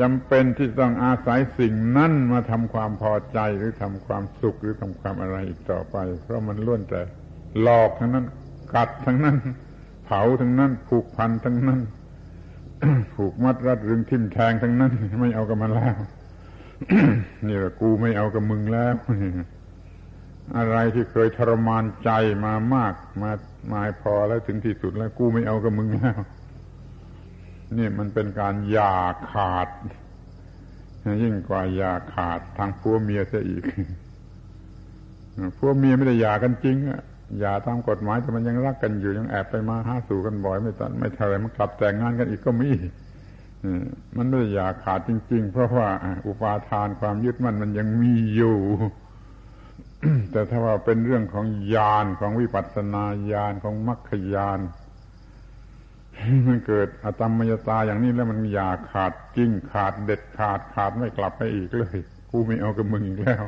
[0.00, 7.02] จำเป็นที่ต้องอาศัยสิ่งนั้นมาทำความพอใจหรือทำความสุขหรือทำความอะไรอีกต่อไป เพราะมันล้วนแต่
[7.62, 8.26] หลอกทั้งนั้น
[8.74, 9.36] กัดทั้งนั้น
[10.04, 11.80] เผาทั้งนั้น ผูกพันทั้งนั้น
[13.14, 15.94] ผูกมัดรัดรึงทิ่มแทงทั้งนั้น ไม่เอากับมันแล้ว
[17.46, 18.94] นี่แหละกูไม่เอากับมึงแล้ว
[20.56, 22.10] อะไรที่เคยทรมานใจ
[22.44, 23.30] มามาก มา
[23.72, 26.18] มาพอแล้วถึงที่สุดแล้ว กูไม่เอากับมึงแล้ว
[27.78, 28.96] นี่มันเป็นการหย่า
[29.30, 29.68] ขาด
[31.22, 33.64] ยิ่งกว่าหย่าขาดทางพัวเมียเสียอีก
[35.56, 37.02] พัวเมียไม่ได้หย่ากันจริงอะ
[37.38, 42.70] หย่าตามกฎหมายแต่มันยังรักกันอยู่ยังแอบไปมาหาสู่กันบ่อย ไม่ตัดไม่เท่าไรมันกลับแต่งงานกันอีกก็มี
[44.16, 45.88] มันไม่ได้หย่าขาดจริง ๆ เพราะว่า
[46.26, 48.58] อุปาทานความยึดมั่นมันยังมีอยู่
[50.32, 54.58] แต่ถ้าว่าเป็นเรื่องของญาณของวิปัสสนาญาณของมรรคญาณ
[56.48, 61.96] มันเกิดอตมมยตาอย่างนี้แล้วมันอย่าขาดจริงขาดเด็ดขาดขาดไม่กลับไปอีกเลย
[62.30, 63.44] กูไม่เอากับมึงอีกแล้ว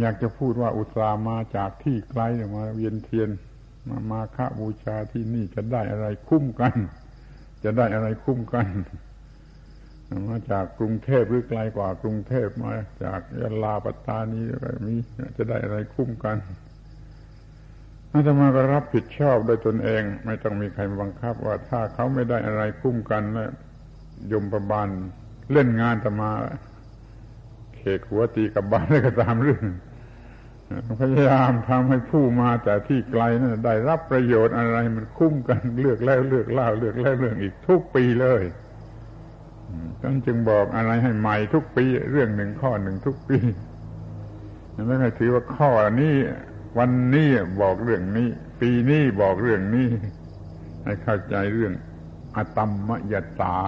[0.00, 2.22] อยากจะพูดว่าอุตส่ามาจากที่ไกล
[2.54, 3.30] มาเวียนเทียน
[3.88, 6.74] มามาฆบูชาที่นี่จะได้อะไรคุ้มกัน
[7.64, 8.66] จะได้อะไรคุ้มกัน
[10.28, 12.72] มาจากกรุงเทพหรือไกลกว่ากรุงเทพมา
[13.04, 14.94] จากยะลาปัตตานีอะไรมี
[15.36, 16.36] จะได้อะไรคุ้มกัน
[18.12, 23.50] อาตมาก็รับผิดชอบโดยตนเอง ไม่ต้องมีใครบังคับ ว่าถ้าเขาไม่ได้อะไรคุ้มกันแล้ว
[24.32, 24.88] ยมประบาล
[25.52, 26.30] เล่นงานตมา
[27.76, 29.64] เขกหัวตีกับบานได้ก็ตามเรื่อง
[31.00, 38.42] พยายามทำให้ผู้มาแต่ที่ไกลนะั้นได้รับประโยชน์อะไรมันคุ้มกันเลือกแล้วเลือกเล่าเลือกแล้วเรื่องอีกทุกปีเลย
[40.02, 43.38] ฉันจึงบอกอะไรให้ใหม่ทุกปี เรื่องหนึ่งข้อหนึ่งทุกปี
[44.86, 46.14] ไม่ใช่ถือว่าข้อนี้
[46.78, 47.28] วันนี้
[47.60, 48.28] บอกเรื่องนี้
[48.60, 49.88] ปีนี้บอกเรื่องนี้
[50.84, 51.74] ให้เข้าใจเรื่อง
[52.36, 53.60] อะตมมยตา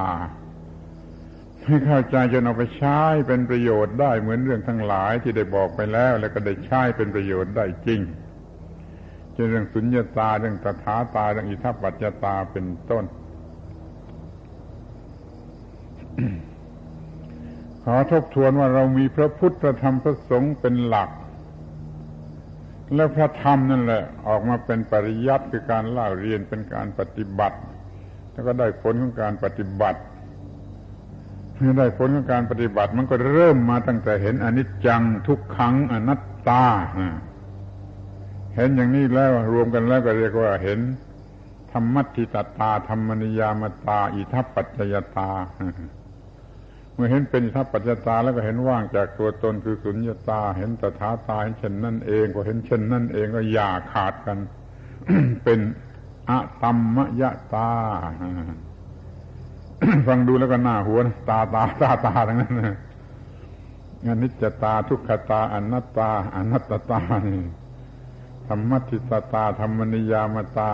[1.66, 8.00] ให้เข้าใจจนเอาไปใช้เป็นประโยชน์ได้เหมือนเรื่องทั้งหลายที่ได้บอกไปแล้ว แล้วก็ได้ใช้เป็นประโยชน์ได้จริง
[9.32, 13.04] เช่นเรื่องสุญญตาเรื่องตถาตาเรื่องอิทัปปัจจตาเป็นต้น
[17.84, 21.10] ขอทบทวนว่าเรามีพระพุทธธรรมพระสงฆ์เป็นหลัก
[22.94, 27.58] แล้วพระธรรมนั่นแหละ ออกมาเป็นปริยัติคือการเล่าเรียนเป็นการปฏิบัติ
[28.32, 30.00] แล้วก็ได้ผลของการปฏิบัติ
[31.78, 36.64] ได้ผลของการปฏิบัติ มันก็เริ่มมาตั้งแต่เห็นอนิจจังทุกขังอนัตตา
[38.56, 40.80] เห็นอย่างนี้แล้วรวมกันแล้วก็เรียกว่าเห็น
[41.72, 45.30] ธรรมัติตตาธรรมนิยามตา อิทัปปัจจยตา
[46.94, 54.38] เมื่อเห็นเป็นทัพปัจจตาแล้วก็เห็นว่างจากตัวตนคือสุญญตา เห็นตถาตาเห็นเช่นนั่นเองก็เห็นเช่นนั่นเองก็อย่าขาดกัน
[55.44, 55.60] เป็น
[56.30, 57.22] อะตัมมย
[57.54, 57.70] ตา
[60.06, 62.54] ฟังดูแล้วก็น่าหัวตาตาตาตาทั้งนั้น
[64.06, 66.98] อนิจจตาทุกขตาอนัตตาอนัตตา
[68.48, 70.70] ธรรมทิตตาธรรมนิยามตา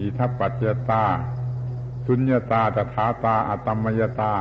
[0.00, 1.04] อิทัปปัจจตา
[2.06, 4.32] สุญญตาตถาตาอะตัมมยตา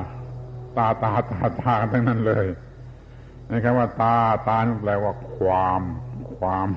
[0.78, 2.47] ตาตาตาตาทั้งนั้นเลย
[3.49, 4.17] นี่คำว่าตา
[4.47, 5.82] ตาแปลว่าความ
[6.38, 6.69] ความ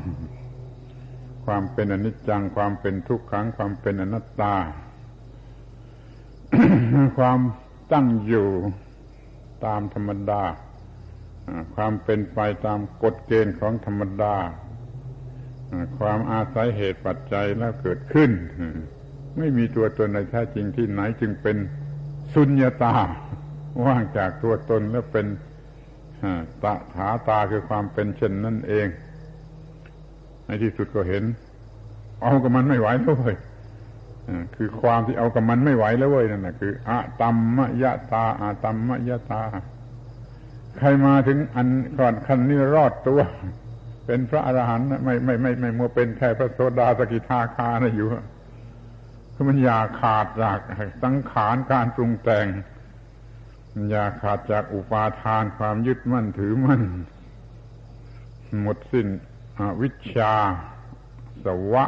[1.44, 4.54] ความเป็นอนิจจัง ความเป็นทุกขัง ความเป็นอนัตตา
[7.18, 7.38] ความ
[7.92, 8.48] ตั้งอยู่
[9.64, 10.42] ตามธรรมดา
[11.74, 14.36] ความเป็นไปตามกฎเกณฑ์ของธรรมดา
[15.98, 18.30] ความอาศัยเหตุปัจจัยแล้วเกิดขึ้น
[19.38, 21.56] ไม่มีตัวตนในแท้จริงที่ไหนจึงเป็น
[22.32, 22.94] สุญญาตา
[23.84, 25.26] ว่างจากตัวตนแล้วเป็น
[26.62, 28.86] ตาถาตาคือความเป็นเช่นนั่นเอง
[30.46, 31.24] ในที่สุดก็เห็น
[32.22, 33.36] เอากับมันไม่ไหวแล้วเว้ย
[34.56, 39.42] คือความที่เอากับมันไม่ไหวแล้วเว้ยนั่นแหะคืออะตัมมะยะตาอะตัมมะยะตา
[40.78, 41.68] ใครมาถึงอัน
[41.98, 43.20] ก่อนคันนี้รอดตัว
[44.06, 48.08] เป็นพระอรหันต์ไม่ไม่ไม่ไม่มัวเป็นแค่พระโสดาสกิทาคานะอยู่
[49.34, 50.58] คือมันอยากขาดจาก
[51.02, 52.46] สังขารการปรุงแต่ง
[53.88, 56.82] อย่าขาดจากอุปาทานความยึดมั่นถือมั่น
[58.62, 59.06] หมดสิ้น
[59.60, 60.32] อวิชชา
[61.44, 61.84] สวะ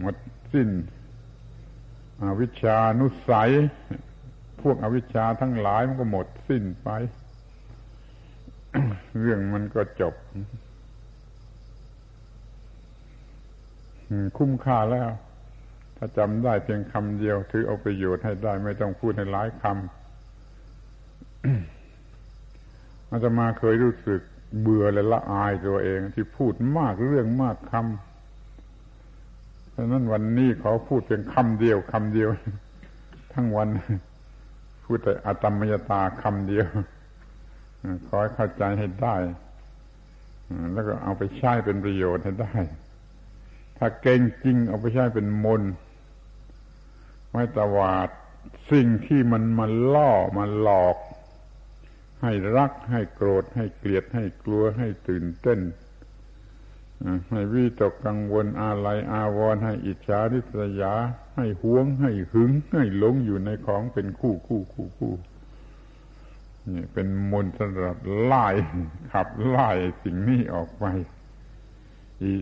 [0.00, 0.16] หมด
[0.52, 0.68] สิ้น
[2.22, 3.50] อวิชานุสัย
[4.60, 6.88] พวกอวิชชาทั้งหลายมันก็หมดสิ้นไป
[9.20, 10.14] เรื่องมันก็จบ
[14.36, 15.08] คุ้มค่าแล้ว
[16.04, 24.20] ถ้าจำได้เพียงคำเดียว ถือเอาประโยชน์ให้ได้ไม่ต้องพูดในหลายคำอาตมาเคยรู้สึก
[24.60, 32.28] เบื่อและละอายตัวเอง ที่พูดมากเรื่องมากคำเพราะนั้นวันนี้ขอพูดเพียงคำเดียวคำเดียว
[33.32, 33.68] ทั้งวัน
[34.84, 36.66] พูดแต่อตมมยตาคำเดียว
[38.06, 39.14] ขอให้เข้าใจให้ได้
[40.72, 42.54] แล้วก็เอาไปใช้เป็นประโยชน์ให้ได้
[43.78, 45.62] ถ้าเก่งจริงเอาไปใช้เป็นมน
[47.32, 48.08] ไว้ตวาด
[48.72, 50.96] สิ่งที่มันมาล่อมาหลอก
[52.22, 55.60] ให้รักให้โกรธให้เกลียดให้กลัวให้ตื่นเต้น
[57.30, 60.94] ให้วิตกกังวลอะไรอาวรณ์ให้อิจฉาริษยา
[61.36, 65.14] ให้หวงให้หึง ให้หลงอยู่ในของเป็นคู่คู่คู่คู่
[66.74, 68.46] นี่เป็นมนต์สำหรับไล่
[69.12, 69.70] ขับไล่
[70.02, 70.84] สิ่งนี้ออกไป
[72.22, 72.32] อี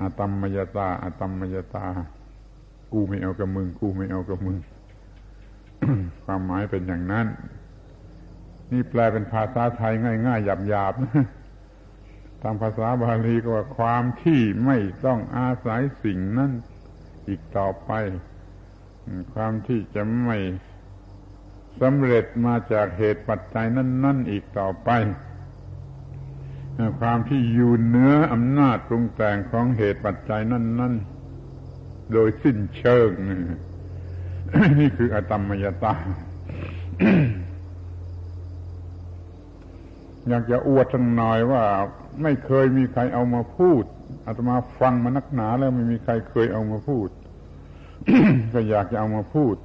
[0.00, 1.86] อาตมมยตาอาตมมยตา
[2.92, 4.58] กูไม่เอากับมึง กูไม่เอากับมึง
[6.24, 7.26] ความหมายเป็นอย่างนั้น
[8.72, 9.92] นี่แปลเป็นภาษาไทย
[10.26, 11.26] ง่ายๆหยาบๆนะ
[12.42, 16.50] ตามภาษาบาลีก็ว่าความที่ไม่ต้องอาศัยสิ่งนั้น
[17.28, 17.92] อีกต่อไป
[19.34, 20.36] ความที่จะไม่
[21.80, 24.90] สำเร็จมาจากเหตุปัจจัยนั่นๆ อีกต่อไป
[27.00, 31.17] ความที่อยู่เหนืออำนาจปรุงแต่งของเหตุปัจจัยนั่นๆ
[32.12, 33.10] โดยสิ้นเชิง
[34.80, 35.94] นี่คืออตมมยตา
[40.28, 41.64] อยากจะอวดสักหน่อยว่า
[42.22, 43.84] ไม่เคยมีใครเอามาพูด
[44.26, 47.08] อาตมาฟังมานักหนาแล้วไม่มีใครเคยเอามาพูด
[48.52, 49.56] ก็อยากจะเอามาพูด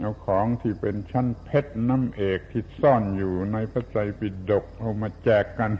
[0.00, 5.72] เอาของที่เป็นชั้นเพชรน้ำเอกที่ซ่อนอยู่ในพระไตรปิฎกเอามาแจกกัน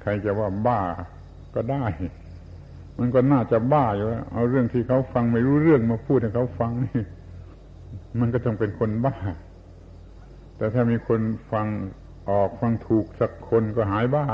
[0.00, 0.80] ใครจะว่าบ้า
[1.54, 1.84] ก็ได้
[2.98, 7.02] มันก็น่าจะบ้าอยู่แล้วเอาเรื่องที่เขาฟังไม่รู้เรื่องมาพูดให้เขาฟังนี่
[8.20, 9.16] มันก็ต้องเป็นคนบ้า
[10.56, 11.20] แต่ถ้ามีคน
[11.52, 11.66] ฟัง
[12.30, 14.24] ออกฟังถูกสักคนก็หายบ้า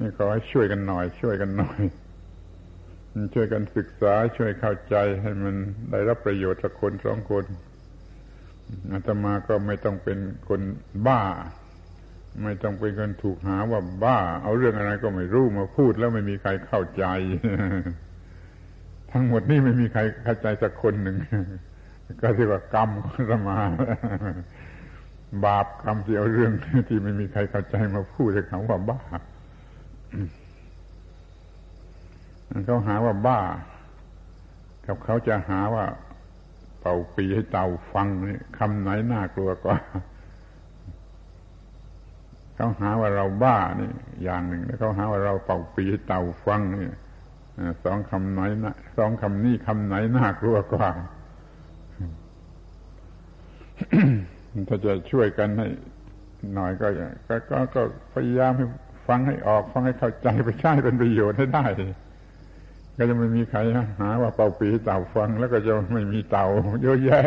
[0.00, 1.80] นี่ขอให้ช่วยกันหน่อย ช่วยกันหน่อย
[3.34, 5.54] ช่วยกันศึกษาช่วยเข้าใจให้มัน
[5.90, 7.44] ได้รับประโยชน์สักคนสองคน
[8.92, 10.60] อาตมาก็ไม่ต้องเป็นคน
[11.06, 11.22] บ้า
[12.42, 17.04] ไม่ต้องเป็นคนถูกหาว่าบ้า เอาเรื่องอะไรก็ไม่รู้มาพูดแล้วไม่มีใครเข้าใจ
[19.10, 21.16] ทั้งหมดนี่ไม่มีใครเข้าใจสักคนหนึ่ง
[22.20, 23.58] ก็ที่ว่ากรรมของอาตมา
[25.44, 26.52] บาปกรรมที่เอาเรื่อง
[26.88, 29.00] ที่ไม่มีใครเข้าใจมาพูดจะคำว่าบ้า
[32.66, 33.40] เขาหาว่าบ้า
[34.86, 35.84] กับเขาจะหาว่า
[36.80, 39.76] เป่าปีให้เต่าฟังนี่คำไหนน่ากลัวกว่า
[42.56, 43.90] เขาหาว่าเราบ้านี่
[44.24, 46.90] อย่างหนึ่ง แล้วเขาหาว่าเราเป่าปีเต่าฟังนี่
[47.84, 50.90] สองคำไหนนะสองคำนี้คำไหนน่ากลัวกว่า
[54.68, 55.68] ถ้าจะช่วยกันให้
[56.54, 56.88] หน่อยก็
[57.50, 57.82] ก็ก็
[58.14, 58.66] พยายามให้
[59.08, 61.64] ฟังให้ออก ฟังให้เข้าใจไปใช้เป็นประโยชน์ให้ได้
[62.96, 63.58] ก็จะไม่มีใคร
[64.00, 66.46] หาว่าเป่าปีเต่าฟัง แล้วก็จะไม่มีเต่า
[66.82, 67.26] เยอะแยะ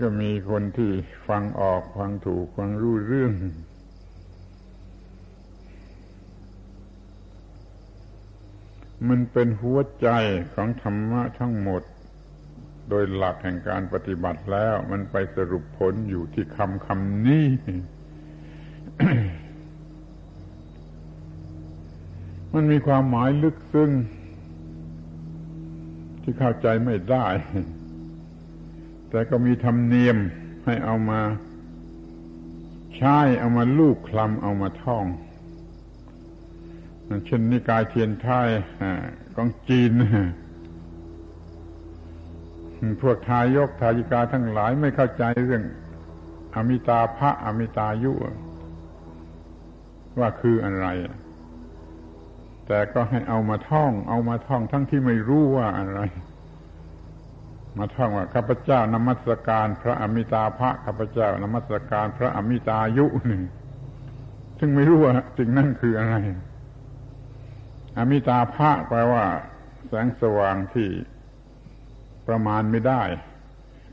[0.00, 0.90] ก็มีคนที่
[1.28, 3.32] ฟังออกฟังถูกฟังรู้เรื่อง
[9.08, 10.08] มันเป็นหัวใจ
[10.54, 11.82] ของธรรมะทั้งหมด
[12.88, 17.46] โดยหลักแห่งการปฏิบัติแล้ว มันไปสรุปผลอยู่ที่คำคำนี้
[22.54, 23.90] มันมีความหมายลึกซึ้ง
[26.22, 27.26] ที่เข้าใจไม่ได้
[29.12, 30.18] แต่ก็มีธรรมเนียม
[30.64, 31.20] ให้เอามา
[32.96, 35.04] ใช้เอามาลูกคลำเอามาท่อง
[37.26, 38.48] เช่นนิกายเทียนไทย
[39.34, 39.90] ของจีน
[43.02, 45.64] พวกทายกทายิกาทั้งหลายไม่เข้าใจเรื่อง
[46.54, 48.12] อมิตาพระอมิตายุ
[50.18, 50.86] ว่าคืออะไร
[52.66, 56.00] แต่ก็ให้เอามาท่อง เอามาท่องทั้งที่ไม่รู้ว่าอะไร
[57.78, 63.42] มาท่องว่าข้าพเจ้านมัสการพระอมิตาภะข้าพเจ้านมัสการพระอมิตายุนี่
[64.58, 66.14] ซึ่งไม่รู้ว่าสิ่งนั้นคืออะไร
[67.98, 69.24] อมิตาภะแปลว่า
[69.88, 70.88] แสงสว่างที่
[72.28, 73.02] ประมาณไม่ได้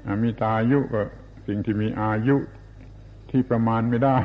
[0.09, 1.01] อมิตายุก็
[1.47, 2.37] สิ่งที่มีอายุ
[3.31, 4.17] ที่ประมาณไม่ได้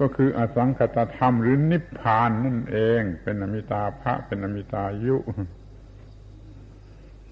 [0.00, 5.16] ก็คืออสังคตธรรมหรือนิพพานนั่นเอง เป็นอมิตาภะเป็นอมิตายุ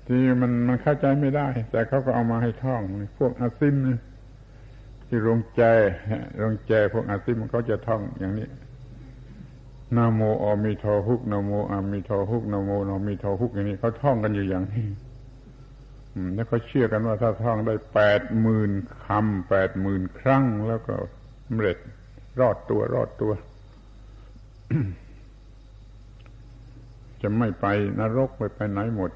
[0.06, 2.80] ที่มันมันเข้าใจไม่ได้ แต่เขาก็เอามาให้ท่อง
[3.18, 3.74] พวกอาซิม
[5.06, 5.62] ที่โรงแจ
[6.38, 8.48] โรงแจพวกอาซิมเขาจะท่องอย่างนี้
[9.96, 14.86] นาโมอมิทอฮุกนาโมอามิทอฮุกนาโมนามิทอฮุกอย่างนี้เขาท่องกันอยู่อย่างนี้
[16.34, 18.70] แล้วเขาเชื่อกันว่าถ้าท่องได้แปดหมื่น
[19.06, 20.94] คำแปดหมื่นครั้ง แล้วก็
[21.46, 21.76] สำเร็จ
[22.40, 23.32] รอดตัวรอดตัว
[27.24, 27.66] จะไม่ไป
[28.00, 29.10] นรกไปไปไหนหมด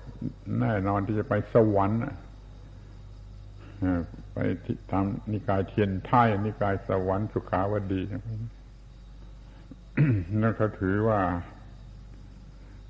[0.61, 2.01] แน่นอนที่จะไปสวรรค์
[4.33, 4.39] ไป
[4.91, 8.03] ทำนิกายเทียนไทยนิกายสวรรค์สุขาวดี
[10.41, 11.21] นั่นเขาถือว่า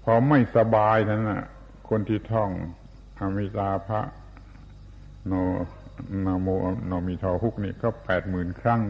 [0.04, 1.42] พอไม่สบายนั้นน่ะ
[1.88, 2.50] คนที่ท่อง
[3.18, 4.02] อมิตาพระ
[5.26, 5.32] โน
[6.24, 6.48] นาโม
[6.86, 8.80] โนมิทอฮุกนี่ก็แปดหมื่นครั้ง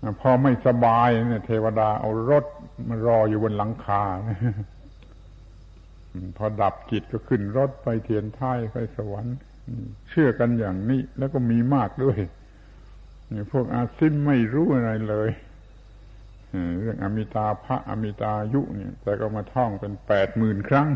[0.00, 2.44] แล้วพอไม่สบายเนี่ยเทวดาเอารถ
[2.88, 4.02] มารออยู่บนหลังคา
[6.36, 9.36] พอดับจิตก็ขึ้นรถไปเทียนท้ายไปสวรรค์
[10.08, 12.18] เชื่อกันอย่างนี้ แล้วก็มีมากด้วย
[13.52, 15.30] พวกอาซิมไม่รู้อะไรเลย
[16.80, 20.88] เรื่องอมิตาพระอมิตายุเนี่ย แต่ก็มาท่องเป็นแปดหมื่นครั้ง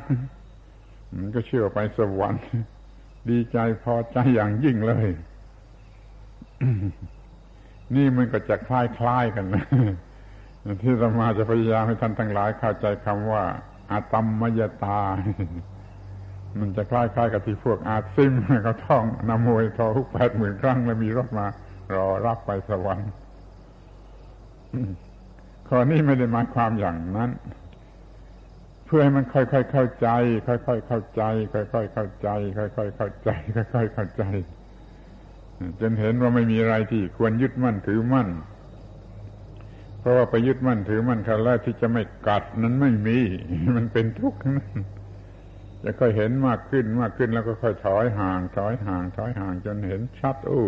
[1.18, 2.44] มันก็เชื่อไปสวรรค์
[3.30, 5.08] ดีใจพอใจอย่างยิ่งเลย
[7.94, 9.64] นี่มันก็จะคล้ายๆกันนะ
[10.82, 13.44] ที่ธรรมาจะพยายามให้ท่านทั้งหลายเข้าใจคำว่า
[13.90, 15.00] อาตมมยตา
[16.60, 18.32] มันจะคล้ายๆกับที่พวกอาซิม
[18.62, 21.46] เขาท่องนโมยทอทุกแปดหมื่นครั้งแล้วมีรถมา
[21.94, 23.10] รอรับไปสวรรค์
[25.68, 27.30] ข้อนี้ไม่ได้หมายความอย่างนั้น
[28.86, 30.08] เพื่อให้มันค่อยๆเข้าใจ
[30.46, 31.22] ค่อยๆเข้าใจ
[31.54, 32.28] ค่อยๆเข้าใจ
[32.58, 34.24] ค่อยๆเข้าใจ ค่อยๆเข้าใจ
[35.80, 38.28] จนเห็นว่าไม่มีอะไรที่ควรยึดมั่นถือมั่น
[40.00, 43.18] เพราะว่าไปยึดมั่นถือมั่นครั้งแรกที่จะไม่กัดนั้นไม่มี
[43.76, 44.80] มันเป็นทุกข์นั้น
[45.84, 50.66] จะค่อยเห็นมากขึ้นมากขึ้นแล้วก็ค่อยถอยห่างถอยห่างถอยห่างจนเห็นชัดอู้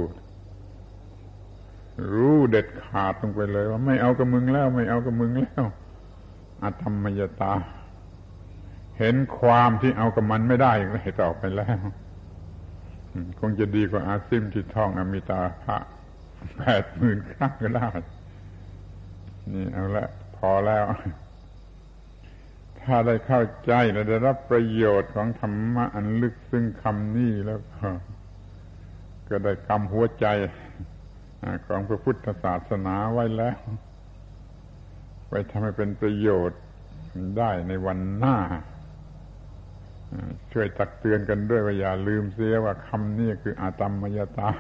[2.12, 5.64] รู้เด็ดขาดลงไปเลย ว่าไม่เอากับมึงแล้ว ไม่เอากับมึงแล้ว
[6.62, 7.52] อาธรรมยตา
[8.98, 11.78] เห็นความที่เอากับมันไม่ได้ไม่ต่อไปแล้ว
[13.40, 15.78] คงจะดีกว่าอาซิมที่ท่องอมิตาพระ
[16.56, 17.88] แปดหมื่นครั้งก็ได้
[19.51, 20.84] นี่เอาละ พอแล้ว
[22.80, 27.88] ถ้าได้เข้าใจและได้รับประโยชน์ของธรรมะอันลึกซึ้งคำนี้แล้วก็
[29.28, 30.26] ก็ได้กำหัวใจ
[31.66, 33.57] ของพระพุทธศาสนาไว้แล้ว
[35.28, 36.61] ไปทำให้เป็นประโยชน์
[37.38, 38.36] ได้ในวันหน้า
[40.53, 44.51] ช่วยตักเตือนกันด้วยว่าอย่าลืมเสียว่าคำนี้คืออาตมมยตา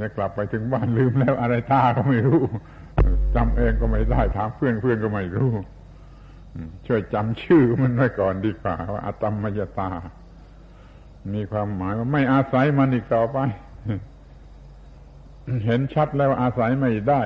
[0.00, 2.42] จะกลับไปถึงบ้านลืมแล้วอะไรตาก็ไม่รู้
[3.36, 5.52] จำเองก็ไม่ได้ถามเพื่อนเพื่อนก็ไม่รู้
[6.86, 9.90] ช่วยจำชื่อมันไว้ก่อนดีกว่าว่าอาตมมยตา
[11.34, 13.38] มีความหมายว่าไม่อาศัยมันอีกต่อไป
[15.64, 17.22] เห็นชัดแล้วอาศัยไม่ได้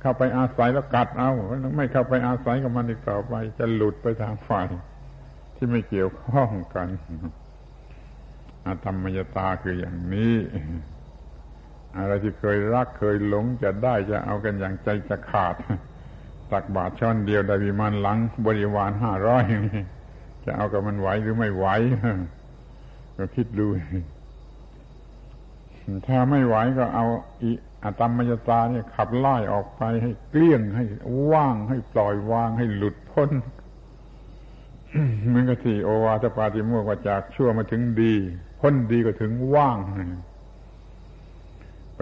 [0.00, 1.30] เข้าไปอาศัยแล้วกัดเอา
[1.76, 4.66] ไม่เข้าไปอาศัยกับมันอีกต่อไป จะหลุดไปทางฝ่าย
[5.56, 6.88] ที่ไม่เกี่ยวข้องกัน
[8.66, 10.34] อาธรรมยตาคืออย่างนี้
[11.98, 15.54] อะไรที่เคยรักเคยหลงจะได้จะเอากันอย่างใจจะขาด
[16.52, 19.44] ตักบาทช้อนเดียวได้วิมานหลัง บริวารห้าร้อย
[20.44, 21.66] จะเอากับมันไหวหรือไม่ไหว
[23.16, 23.66] ก็คิดดู
[26.06, 27.06] ถ้าไม่ไหวก็เอา
[27.42, 27.52] อิ
[27.84, 30.84] อาตมมยตาเนี่ยขับไล่ออกไปให้เกลี้ยงให้
[31.32, 33.30] ว่างให้ปล่อยวางให้หลุดพ้น
[35.28, 38.14] เมือนกับที่โอวาทปาติโมกว่าจากชั่วมาถึงดี
[38.60, 39.78] พ้นดีก็ถึงว่าง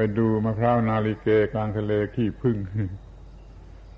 [0.01, 2.57] ไปดูมะพร้าวนาลิเกกลางทะเลขี้พึ่ง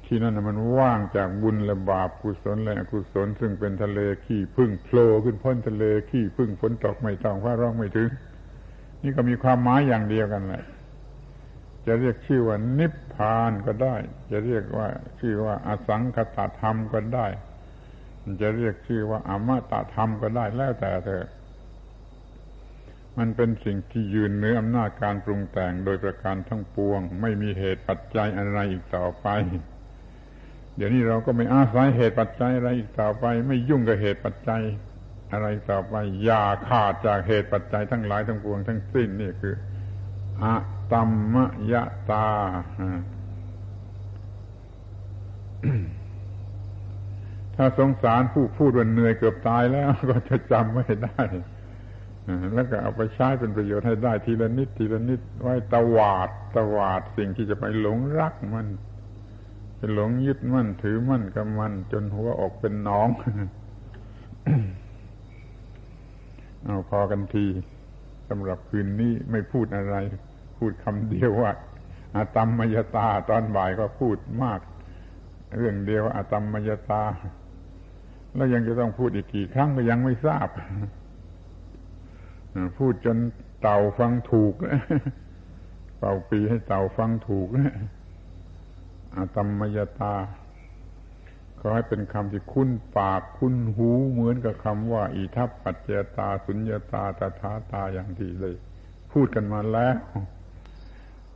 [0.04, 8.10] ที่นั่นมันว่างจากบุญและบาปกุศลและอกุศลซึ่งเป็นทะเลขี้พึ่งโผล่ขึ้นพ้นทะเลขี้พึ่งฝนตกไม่ต้องฟ้าร้องไม่ถึง
[9.02, 10.64] นี่ก็มีความหมายอย่างเดียวกันแหละ
[11.86, 13.96] จะเรียกชื่อว่านิพพานก็ได้
[14.30, 14.86] จะเรียกว่า
[15.20, 17.26] ชื่อว่าอสังคตธรรมก็ได้
[18.42, 21.24] จะเรียกชื่อว่าอมตะธรรมก็ได้แล้วแต่เธอ
[23.20, 29.28] มันเป็นสิ่งที่ยืนเนื้ออำนาจการปรุงแต่งโดยประการทั้งปวง ไม่มีเหตุปัจจัยอะไรอีกต่อไป
[30.76, 34.62] เดี๋ยวนี้เราก็ไม่อาศัยเหตุปัจจัยอะไรอีกต่อไป ไม่ยุ่งกับเหตุปัจจัย
[35.32, 35.94] อะไรต่อไป
[36.24, 39.54] อย่าขาดจากเหตุปัจจัยทั้งหลายทั้งปวงทั้งสิ้นนี่คือ
[40.42, 40.54] อะ
[40.92, 41.36] ตัมม
[41.72, 41.74] ย
[42.10, 42.28] ตา
[47.56, 51.22] ถ้าสงสารผู้พูดวันเหนื่อยเกือบตายแล้วก็จะจำไม่ได้
[52.54, 58.66] แล้วก็เอาไปใช้เป็นประโยชน์ให้ได้ทีละนิดทีละนิด ไว้ตวาดตวาดสิ่งที่จะไปหลงรักมัน
[59.76, 63.08] ไปหลงยึดมั่นถือมั่นกับมัน จนหัวออกเป็นน้อง
[66.64, 67.46] เอาพอกันที
[68.28, 69.96] สำหรับคืนนี้ไม่พูดอะไร
[70.58, 71.52] พูดคำเดียวว่า
[72.16, 74.60] อาตมมยตาตอนบ่ายก็พูดมาก
[75.56, 77.04] เรื่องเดียวอาตมมยตา
[78.34, 80.48] แล้วยังจะต้องพูดอีกกี่ครั้งก็ยังไม่ทราบ
[82.76, 83.18] พูดจน
[83.60, 84.54] เต่าฟังถูก
[85.98, 87.48] เป่าปีให้เต่าฟังถูก
[89.16, 90.14] อาตมมยตา
[91.58, 98.56] ขอให้เป็นคำที่คุ้นปากคุ้นหูเหมือนกับคำว่า อิทัปปัจเจตา สุญญาตาตถาตาอย่างที่เลย
[99.12, 99.96] พูดกันมาแล้ว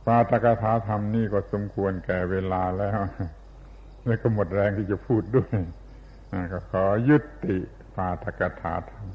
[0.05, 2.99] ปาตกถาธรรมนี่ก็สมควรแก่เวลาแล้ว
[4.05, 5.51] แล้วก็หมดแรงที่จะพูดด้วย
[6.51, 7.57] ก็ขอยุติ
[7.95, 9.07] ปาตกถาธรรม